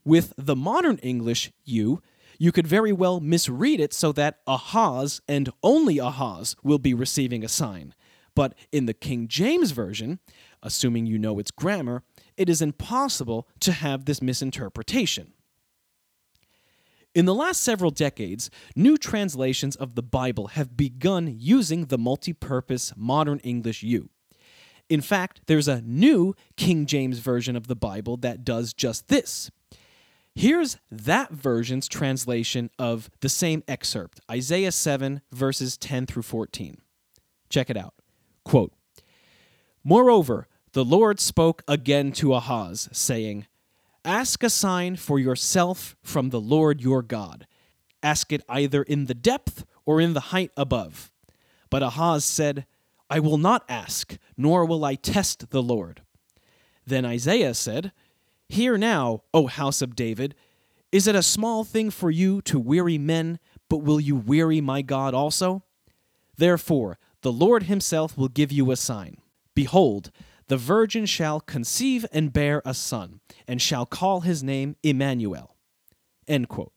With 0.05 0.33
the 0.37 0.57
modern 0.57 0.99
English 0.99 1.53
you, 1.65 2.03
you 2.39 2.53
could 2.53 2.67
very 2.67 2.93
well 2.93 3.21
misread 3.21 3.81
it 3.81 3.93
so 3.93 4.13
that 4.13 4.41
Ahaz 4.47 5.21
and 5.29 5.51
only 5.63 5.99
Ahaz 5.99 6.57
will 6.63 6.79
be 6.79 6.95
receiving 6.95 7.45
a 7.45 7.49
sign. 7.49 7.95
But 8.35 8.55
in 8.73 8.87
the 8.87 8.95
King 8.95 9.29
James 9.29 9.71
Version, 9.71 10.19
assuming 10.63 11.07
you 11.07 11.19
know 11.19 11.39
its 11.39 11.51
grammar, 11.51 12.03
it 12.37 12.49
is 12.49 12.61
impossible 12.61 13.49
to 13.61 13.73
have 13.73 14.05
this 14.05 14.21
misinterpretation. 14.21 15.33
In 17.15 17.27
the 17.27 17.35
last 17.35 17.63
several 17.63 17.93
decades, 17.93 18.51
new 18.75 18.97
translations 18.97 19.77
of 19.77 19.95
the 19.95 20.03
Bible 20.03 20.49
have 20.49 20.77
begun 20.77 21.33
using 21.39 21.87
the 21.87 21.99
multi 21.99 22.33
purpose 22.33 22.93
modern 22.97 23.39
English 23.41 23.85
you. 23.85 24.11
In 24.89 25.01
fact, 25.01 25.43
there's 25.47 25.69
a 25.69 25.81
new 25.83 26.35
King 26.57 26.87
James 26.87 27.19
version 27.19 27.57
of 27.57 27.67
the 27.67 27.77
Bible 27.77 28.17
that 28.19 28.45
does 28.45 28.73
just 28.73 29.09
this. 29.09 29.51
Here's 30.35 30.79
that 30.91 31.31
version's 31.31 31.87
translation 31.89 32.71
of 32.79 33.09
the 33.21 33.29
same 33.29 33.63
excerpt, 33.69 34.21
Isaiah 34.31 34.73
7, 34.73 35.21
verses 35.31 35.77
10 35.77 36.07
through 36.07 36.23
14. 36.23 36.79
Check 37.49 37.71
it 37.71 37.77
out. 37.77 37.95
Quote 38.45 38.73
Moreover, 39.85 40.49
the 40.73 40.85
Lord 40.85 41.21
spoke 41.21 41.63
again 41.69 42.11
to 42.13 42.35
Ahaz, 42.35 42.89
saying, 42.91 43.47
Ask 44.05 44.43
a 44.43 44.51
sign 44.51 44.97
for 44.97 45.19
yourself 45.19 45.97
from 46.03 46.31
the 46.31 46.41
Lord 46.41 46.81
your 46.81 47.01
God. 47.01 47.47
Ask 48.03 48.33
it 48.33 48.43
either 48.49 48.83
in 48.83 49.07
the 49.07 49.15
depth 49.15 49.65
or 49.87 50.01
in 50.01 50.15
the 50.15 50.21
height 50.21 50.51
above. 50.57 51.13
But 51.71 51.83
Ahaz 51.83 52.25
said, 52.25 52.67
I 53.11 53.21
will 53.21 53.39
not 53.39 53.65
ask, 53.69 54.17
nor 54.37 54.65
will 54.65 54.85
I 54.85 54.95
test 54.95 55.51
the 55.51 55.63
Lord. 55.63 56.03
Then 56.87 57.05
Isaiah 57.05 57.55
said, 57.55 57.93
Hear 58.49 58.77
now, 58.77 59.23
O 59.33 59.47
house 59.47 59.83
of 59.83 59.95
David, 59.97 60.35
is 60.93 61.07
it 61.07 61.15
a 61.15 61.23
small 61.23 61.65
thing 61.65 61.91
for 61.91 62.11
you 62.11 62.41
to 62.43 62.59
weary 62.59 62.99
men, 62.99 63.39
but 63.69 63.79
will 63.79 64.01
you 64.01 64.17
weary 64.17 64.61
my 64.61 64.83
God 64.83 65.15
also? 65.15 65.65
Therefore, 66.37 66.99
the 67.23 67.33
Lord 67.33 67.65
himself 67.65 68.17
will 68.17 68.29
give 68.29 68.53
you 68.53 68.71
a 68.71 68.77
sign. 68.77 69.17
Behold, 69.55 70.11
The 70.47 70.57
virgin 70.57 71.07
shall 71.07 71.41
conceive 71.41 72.05
and 72.13 72.33
bear 72.33 72.61
a 72.65 72.75
son, 72.75 73.21
and 73.49 73.63
shall 73.63 73.87
call 73.87 74.21
his 74.21 74.43
name 74.43 74.77
Emmanuel. 74.83 75.57
End 76.29 76.49
quote. 76.49 76.73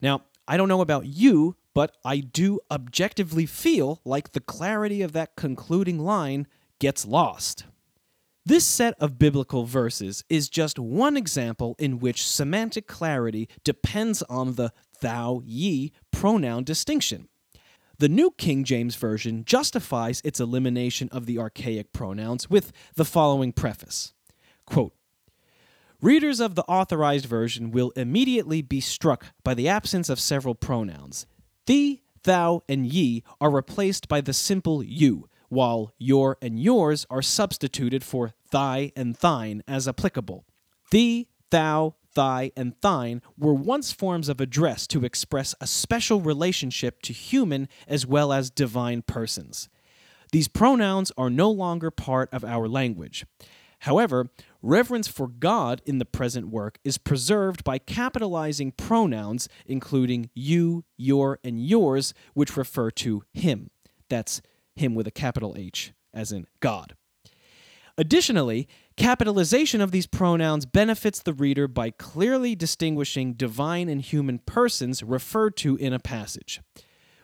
Now, 0.00 0.22
I 0.46 0.56
don't 0.56 0.68
know 0.68 0.80
about 0.80 1.06
you, 1.06 1.56
but 1.78 1.96
I 2.04 2.18
do 2.18 2.58
objectively 2.72 3.46
feel 3.46 4.00
like 4.04 4.32
the 4.32 4.40
clarity 4.40 5.00
of 5.00 5.12
that 5.12 5.36
concluding 5.36 6.00
line 6.00 6.48
gets 6.80 7.06
lost. 7.06 7.66
This 8.44 8.66
set 8.66 8.94
of 8.98 9.16
biblical 9.16 9.64
verses 9.64 10.24
is 10.28 10.48
just 10.48 10.80
one 10.80 11.16
example 11.16 11.76
in 11.78 12.00
which 12.00 12.26
semantic 12.26 12.88
clarity 12.88 13.48
depends 13.62 14.22
on 14.22 14.56
the 14.56 14.72
thou 15.02 15.40
ye 15.44 15.92
pronoun 16.10 16.64
distinction. 16.64 17.28
The 17.98 18.08
New 18.08 18.32
King 18.32 18.64
James 18.64 18.96
Version 18.96 19.44
justifies 19.44 20.20
its 20.24 20.40
elimination 20.40 21.08
of 21.10 21.26
the 21.26 21.38
archaic 21.38 21.92
pronouns 21.92 22.50
with 22.50 22.72
the 22.96 23.04
following 23.04 23.52
preface 23.52 24.14
Quote, 24.66 24.94
Readers 26.02 26.40
of 26.40 26.56
the 26.56 26.64
authorized 26.64 27.26
version 27.26 27.70
will 27.70 27.92
immediately 27.94 28.62
be 28.62 28.80
struck 28.80 29.26
by 29.44 29.54
the 29.54 29.68
absence 29.68 30.08
of 30.08 30.18
several 30.18 30.56
pronouns. 30.56 31.24
Thee, 31.68 32.00
thou, 32.22 32.62
and 32.66 32.86
ye 32.86 33.22
are 33.42 33.50
replaced 33.50 34.08
by 34.08 34.22
the 34.22 34.32
simple 34.32 34.82
you, 34.82 35.28
while 35.50 35.92
your 35.98 36.38
and 36.40 36.58
yours 36.58 37.04
are 37.10 37.20
substituted 37.20 38.02
for 38.02 38.32
thy 38.50 38.90
and 38.96 39.16
thine 39.16 39.62
as 39.68 39.86
applicable. 39.86 40.46
Thee, 40.90 41.28
thou, 41.50 41.96
thy, 42.14 42.52
and 42.56 42.72
thine 42.80 43.20
were 43.36 43.52
once 43.52 43.92
forms 43.92 44.30
of 44.30 44.40
address 44.40 44.86
to 44.86 45.04
express 45.04 45.54
a 45.60 45.66
special 45.66 46.22
relationship 46.22 47.02
to 47.02 47.12
human 47.12 47.68
as 47.86 48.06
well 48.06 48.32
as 48.32 48.48
divine 48.48 49.02
persons. 49.02 49.68
These 50.32 50.48
pronouns 50.48 51.12
are 51.18 51.28
no 51.28 51.50
longer 51.50 51.90
part 51.90 52.32
of 52.32 52.44
our 52.44 52.66
language. 52.66 53.26
However, 53.80 54.28
reverence 54.62 55.08
for 55.08 55.28
God 55.28 55.82
in 55.86 55.98
the 55.98 56.04
present 56.04 56.48
work 56.48 56.78
is 56.84 56.98
preserved 56.98 57.62
by 57.64 57.78
capitalizing 57.78 58.72
pronouns 58.72 59.48
including 59.66 60.30
you, 60.34 60.84
your, 60.96 61.38
and 61.44 61.64
yours, 61.64 62.12
which 62.34 62.56
refer 62.56 62.90
to 62.92 63.22
Him. 63.32 63.70
That's 64.08 64.42
Him 64.74 64.94
with 64.94 65.06
a 65.06 65.12
capital 65.12 65.54
H, 65.56 65.92
as 66.12 66.32
in 66.32 66.46
God. 66.60 66.96
Additionally, 67.96 68.68
capitalization 68.96 69.80
of 69.80 69.90
these 69.90 70.06
pronouns 70.06 70.66
benefits 70.66 71.20
the 71.20 71.32
reader 71.32 71.66
by 71.66 71.90
clearly 71.90 72.54
distinguishing 72.54 73.34
divine 73.34 73.88
and 73.88 74.00
human 74.00 74.38
persons 74.38 75.02
referred 75.02 75.56
to 75.56 75.76
in 75.76 75.92
a 75.92 75.98
passage. 75.98 76.60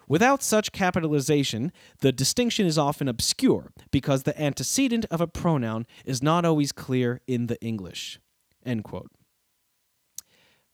Without 0.09 0.43
such 0.43 0.73
capitalization, 0.73 1.73
the 2.01 2.13
distinction 2.13 2.67
is 2.67 2.79
often 2.79 3.09
obscure 3.09 3.73
because 3.91 4.23
the 4.23 4.41
antecedent 4.41 5.07
of 5.11 5.21
a 5.21 5.27
pronoun 5.27 5.87
is 6.05 6.23
not 6.23 6.45
always 6.45 6.73
clear 6.73 7.21
in 7.27 7.47
the 7.47 7.61
English. 7.61 8.21
End 8.65 8.85
quote. 8.85 9.11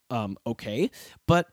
Um, 0.09 0.37
okay, 0.45 0.91
but 1.25 1.47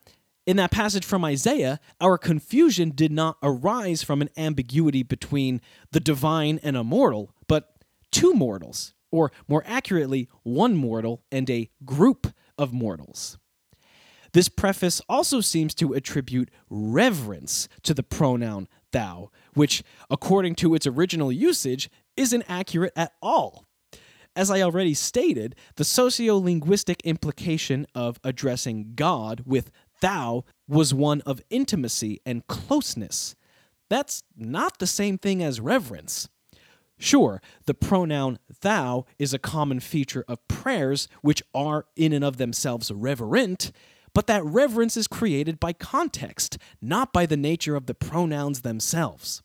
in 0.47 0.57
that 0.57 0.71
passage 0.71 1.05
from 1.05 1.25
Isaiah, 1.25 1.79
our 2.01 2.19
confusion 2.19 2.91
did 2.91 3.13
not 3.13 3.37
arise 3.43 4.03
from 4.03 4.23
an 4.23 4.31
ambiguity 4.37 5.03
between 5.03 5.61
the 5.93 6.01
divine 6.01 6.59
and 6.63 6.77
a 6.77 6.83
mortal, 6.83 7.35
but 7.47 7.75
two 8.11 8.33
mortals, 8.33 8.95
or 9.13 9.31
more 9.47 9.63
accurately, 9.67 10.29
one 10.43 10.75
mortal 10.75 11.23
and 11.31 11.49
a 11.51 11.71
group 11.85 12.29
of 12.57 12.73
mortals. 12.73 13.39
This 14.33 14.49
preface 14.49 15.01
also 15.09 15.41
seems 15.41 15.75
to 15.77 15.95
attribute 15.95 16.51
reverence 16.69 17.69
to 17.83 17.95
the 17.95 18.03
pronoun 18.03 18.69
thou, 18.93 19.31
which, 19.55 19.83
according 20.11 20.55
to 20.57 20.75
its 20.75 20.87
original 20.87 21.33
usage, 21.33 21.91
isn't 22.17 22.45
accurate 22.49 22.93
at 22.97 23.13
all. 23.23 23.67
As 24.37 24.51
I 24.51 24.63
already 24.63 24.95
stated, 24.95 25.57
the 25.77 25.85
sociolinguistic 25.85 27.03
implication 27.05 27.87
of 27.95 28.21
addressing 28.23 28.93
God 28.95 29.43
with 29.45 29.71
thou 30.01 30.45
was 30.69 30.95
one 30.95 31.23
of 31.23 31.43
intimacy 31.51 32.21
and 32.25 32.47
closeness. 32.47 33.35
That's 33.89 34.23
not 34.37 34.79
the 34.79 34.87
same 34.87 35.19
thing 35.19 35.43
as 35.43 35.61
reverence. 35.61 36.29
Sure, 36.99 37.41
the 37.67 37.75
pronoun 37.75 38.39
thou 38.61 39.07
is 39.19 39.33
a 39.33 39.39
common 39.39 39.81
feature 39.81 40.25
of 40.29 40.47
prayers, 40.49 41.09
which 41.23 41.43
are 41.55 41.87
in 41.97 42.13
and 42.13 42.25
of 42.25 42.37
themselves 42.37 42.91
reverent, 42.91 43.73
but 44.19 44.27
that 44.27 44.45
reverence 44.45 44.97
is 44.97 45.07
created 45.07 45.61
by 45.61 45.73
context, 45.73 46.59
not 46.83 47.13
by 47.13 47.25
the 47.25 47.37
nature 47.37 47.77
of 47.77 47.87
the 47.87 47.95
pronouns 47.95 48.63
themselves. 48.63 49.45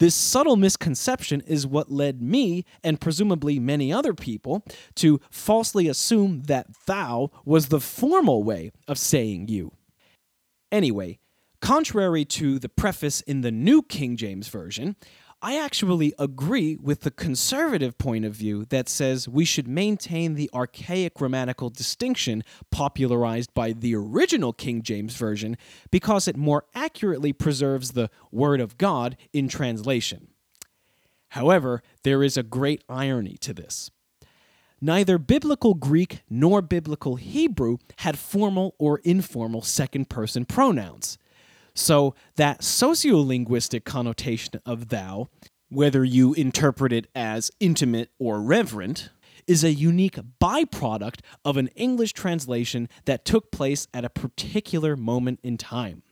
This 0.00 0.14
subtle 0.14 0.56
misconception 0.56 1.40
is 1.46 1.66
what 1.66 1.90
led 1.90 2.20
me, 2.20 2.66
and 2.84 3.00
presumably 3.00 3.58
many 3.58 3.90
other 3.90 4.12
people, 4.12 4.66
to 4.96 5.18
falsely 5.30 5.88
assume 5.88 6.42
that 6.42 6.66
thou 6.84 7.30
was 7.46 7.68
the 7.68 7.80
formal 7.80 8.42
way 8.42 8.70
of 8.86 8.98
saying 8.98 9.48
you. 9.48 9.72
Anyway, 10.70 11.18
contrary 11.62 12.26
to 12.26 12.58
the 12.58 12.68
preface 12.68 13.22
in 13.22 13.40
the 13.40 13.50
New 13.50 13.80
King 13.80 14.18
James 14.18 14.48
Version, 14.48 14.94
I 15.44 15.58
actually 15.58 16.14
agree 16.20 16.76
with 16.76 17.00
the 17.00 17.10
conservative 17.10 17.98
point 17.98 18.24
of 18.24 18.32
view 18.32 18.64
that 18.66 18.88
says 18.88 19.28
we 19.28 19.44
should 19.44 19.66
maintain 19.66 20.34
the 20.34 20.48
archaic 20.54 21.14
grammatical 21.14 21.68
distinction 21.68 22.44
popularized 22.70 23.52
by 23.52 23.72
the 23.72 23.92
original 23.96 24.52
King 24.52 24.82
James 24.82 25.16
Version 25.16 25.56
because 25.90 26.28
it 26.28 26.36
more 26.36 26.66
accurately 26.76 27.32
preserves 27.32 27.90
the 27.90 28.08
Word 28.30 28.60
of 28.60 28.78
God 28.78 29.16
in 29.32 29.48
translation. 29.48 30.28
However, 31.30 31.82
there 32.04 32.22
is 32.22 32.36
a 32.36 32.44
great 32.44 32.84
irony 32.88 33.36
to 33.40 33.52
this. 33.52 33.90
Neither 34.80 35.18
biblical 35.18 35.74
Greek 35.74 36.22
nor 36.30 36.62
biblical 36.62 37.16
Hebrew 37.16 37.78
had 37.98 38.16
formal 38.16 38.76
or 38.78 38.98
informal 38.98 39.62
second 39.62 40.08
person 40.08 40.44
pronouns. 40.44 41.18
So, 41.74 42.14
that 42.36 42.60
sociolinguistic 42.60 43.84
connotation 43.84 44.60
of 44.66 44.88
thou, 44.88 45.28
whether 45.70 46.04
you 46.04 46.34
interpret 46.34 46.92
it 46.92 47.06
as 47.14 47.50
intimate 47.60 48.10
or 48.18 48.42
reverent, 48.42 49.08
is 49.46 49.64
a 49.64 49.72
unique 49.72 50.18
byproduct 50.40 51.20
of 51.44 51.56
an 51.56 51.68
English 51.68 52.12
translation 52.12 52.88
that 53.06 53.24
took 53.24 53.50
place 53.50 53.88
at 53.92 54.04
a 54.04 54.10
particular 54.10 54.96
moment 54.96 55.40
in 55.42 55.56
time. 55.56 56.02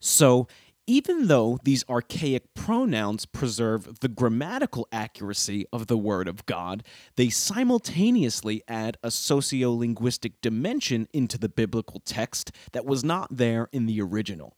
So, 0.00 0.46
even 0.86 1.26
though 1.26 1.58
these 1.64 1.84
archaic 1.88 2.54
pronouns 2.54 3.26
preserve 3.26 3.98
the 3.98 4.08
grammatical 4.08 4.86
accuracy 4.92 5.66
of 5.72 5.88
the 5.88 5.98
Word 5.98 6.28
of 6.28 6.46
God, 6.46 6.84
they 7.16 7.28
simultaneously 7.28 8.62
add 8.68 8.96
a 9.02 9.08
sociolinguistic 9.08 10.34
dimension 10.40 11.08
into 11.12 11.38
the 11.38 11.48
biblical 11.48 12.00
text 12.04 12.52
that 12.70 12.86
was 12.86 13.02
not 13.02 13.36
there 13.36 13.68
in 13.72 13.86
the 13.86 14.00
original. 14.00 14.56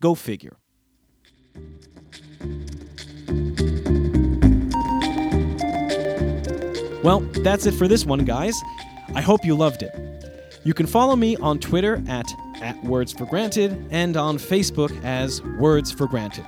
Go 0.00 0.14
figure. 0.14 0.56
Well, 7.02 7.20
that's 7.44 7.66
it 7.66 7.74
for 7.74 7.86
this 7.86 8.04
one, 8.04 8.24
guys. 8.24 8.54
I 9.14 9.20
hope 9.20 9.44
you 9.44 9.54
loved 9.54 9.82
it. 9.82 9.94
You 10.64 10.74
can 10.74 10.86
follow 10.86 11.14
me 11.14 11.36
on 11.36 11.60
Twitter 11.60 12.02
at, 12.08 12.26
at 12.60 12.82
Words 12.82 13.12
for 13.12 13.26
Granted 13.26 13.86
and 13.90 14.16
on 14.16 14.38
Facebook 14.38 14.92
as 15.04 15.40
Words 15.60 15.92
for 15.92 16.08
Granted. 16.08 16.44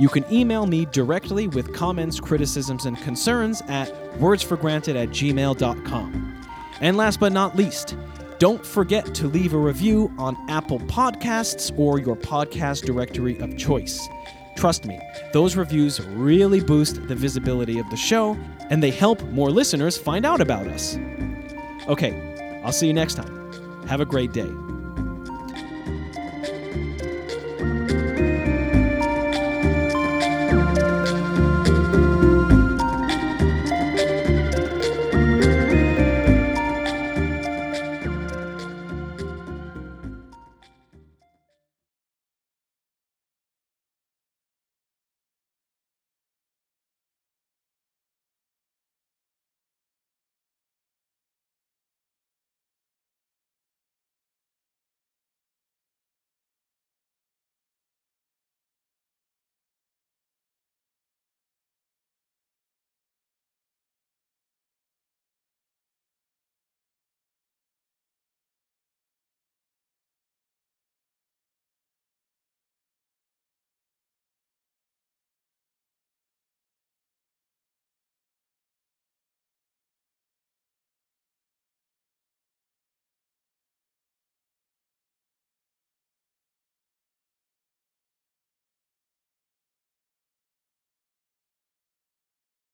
You 0.00 0.08
can 0.08 0.24
email 0.32 0.66
me 0.66 0.86
directly 0.86 1.46
with 1.46 1.72
comments, 1.72 2.18
criticisms, 2.18 2.84
and 2.84 2.98
concerns 2.98 3.62
at 3.68 3.88
wordsforgranted 4.18 4.96
at 5.00 5.10
gmail.com. 5.10 6.46
And 6.80 6.96
last 6.96 7.20
but 7.20 7.32
not 7.32 7.54
least, 7.54 7.96
don't 8.38 8.64
forget 8.64 9.14
to 9.14 9.28
leave 9.28 9.54
a 9.54 9.58
review 9.58 10.12
on 10.18 10.36
Apple 10.50 10.80
Podcasts 10.80 11.76
or 11.78 11.98
your 11.98 12.16
podcast 12.16 12.84
directory 12.84 13.38
of 13.38 13.56
choice. 13.56 14.08
Trust 14.56 14.86
me, 14.86 15.00
those 15.32 15.56
reviews 15.56 16.00
really 16.00 16.60
boost 16.60 17.06
the 17.08 17.14
visibility 17.14 17.78
of 17.78 17.88
the 17.90 17.96
show 17.96 18.36
and 18.70 18.82
they 18.82 18.90
help 18.90 19.22
more 19.30 19.50
listeners 19.50 19.96
find 19.96 20.24
out 20.24 20.40
about 20.40 20.66
us. 20.66 20.96
Okay, 21.88 22.62
I'll 22.64 22.72
see 22.72 22.86
you 22.86 22.92
next 22.92 23.14
time. 23.14 23.86
Have 23.86 24.00
a 24.00 24.06
great 24.06 24.32
day. 24.32 24.50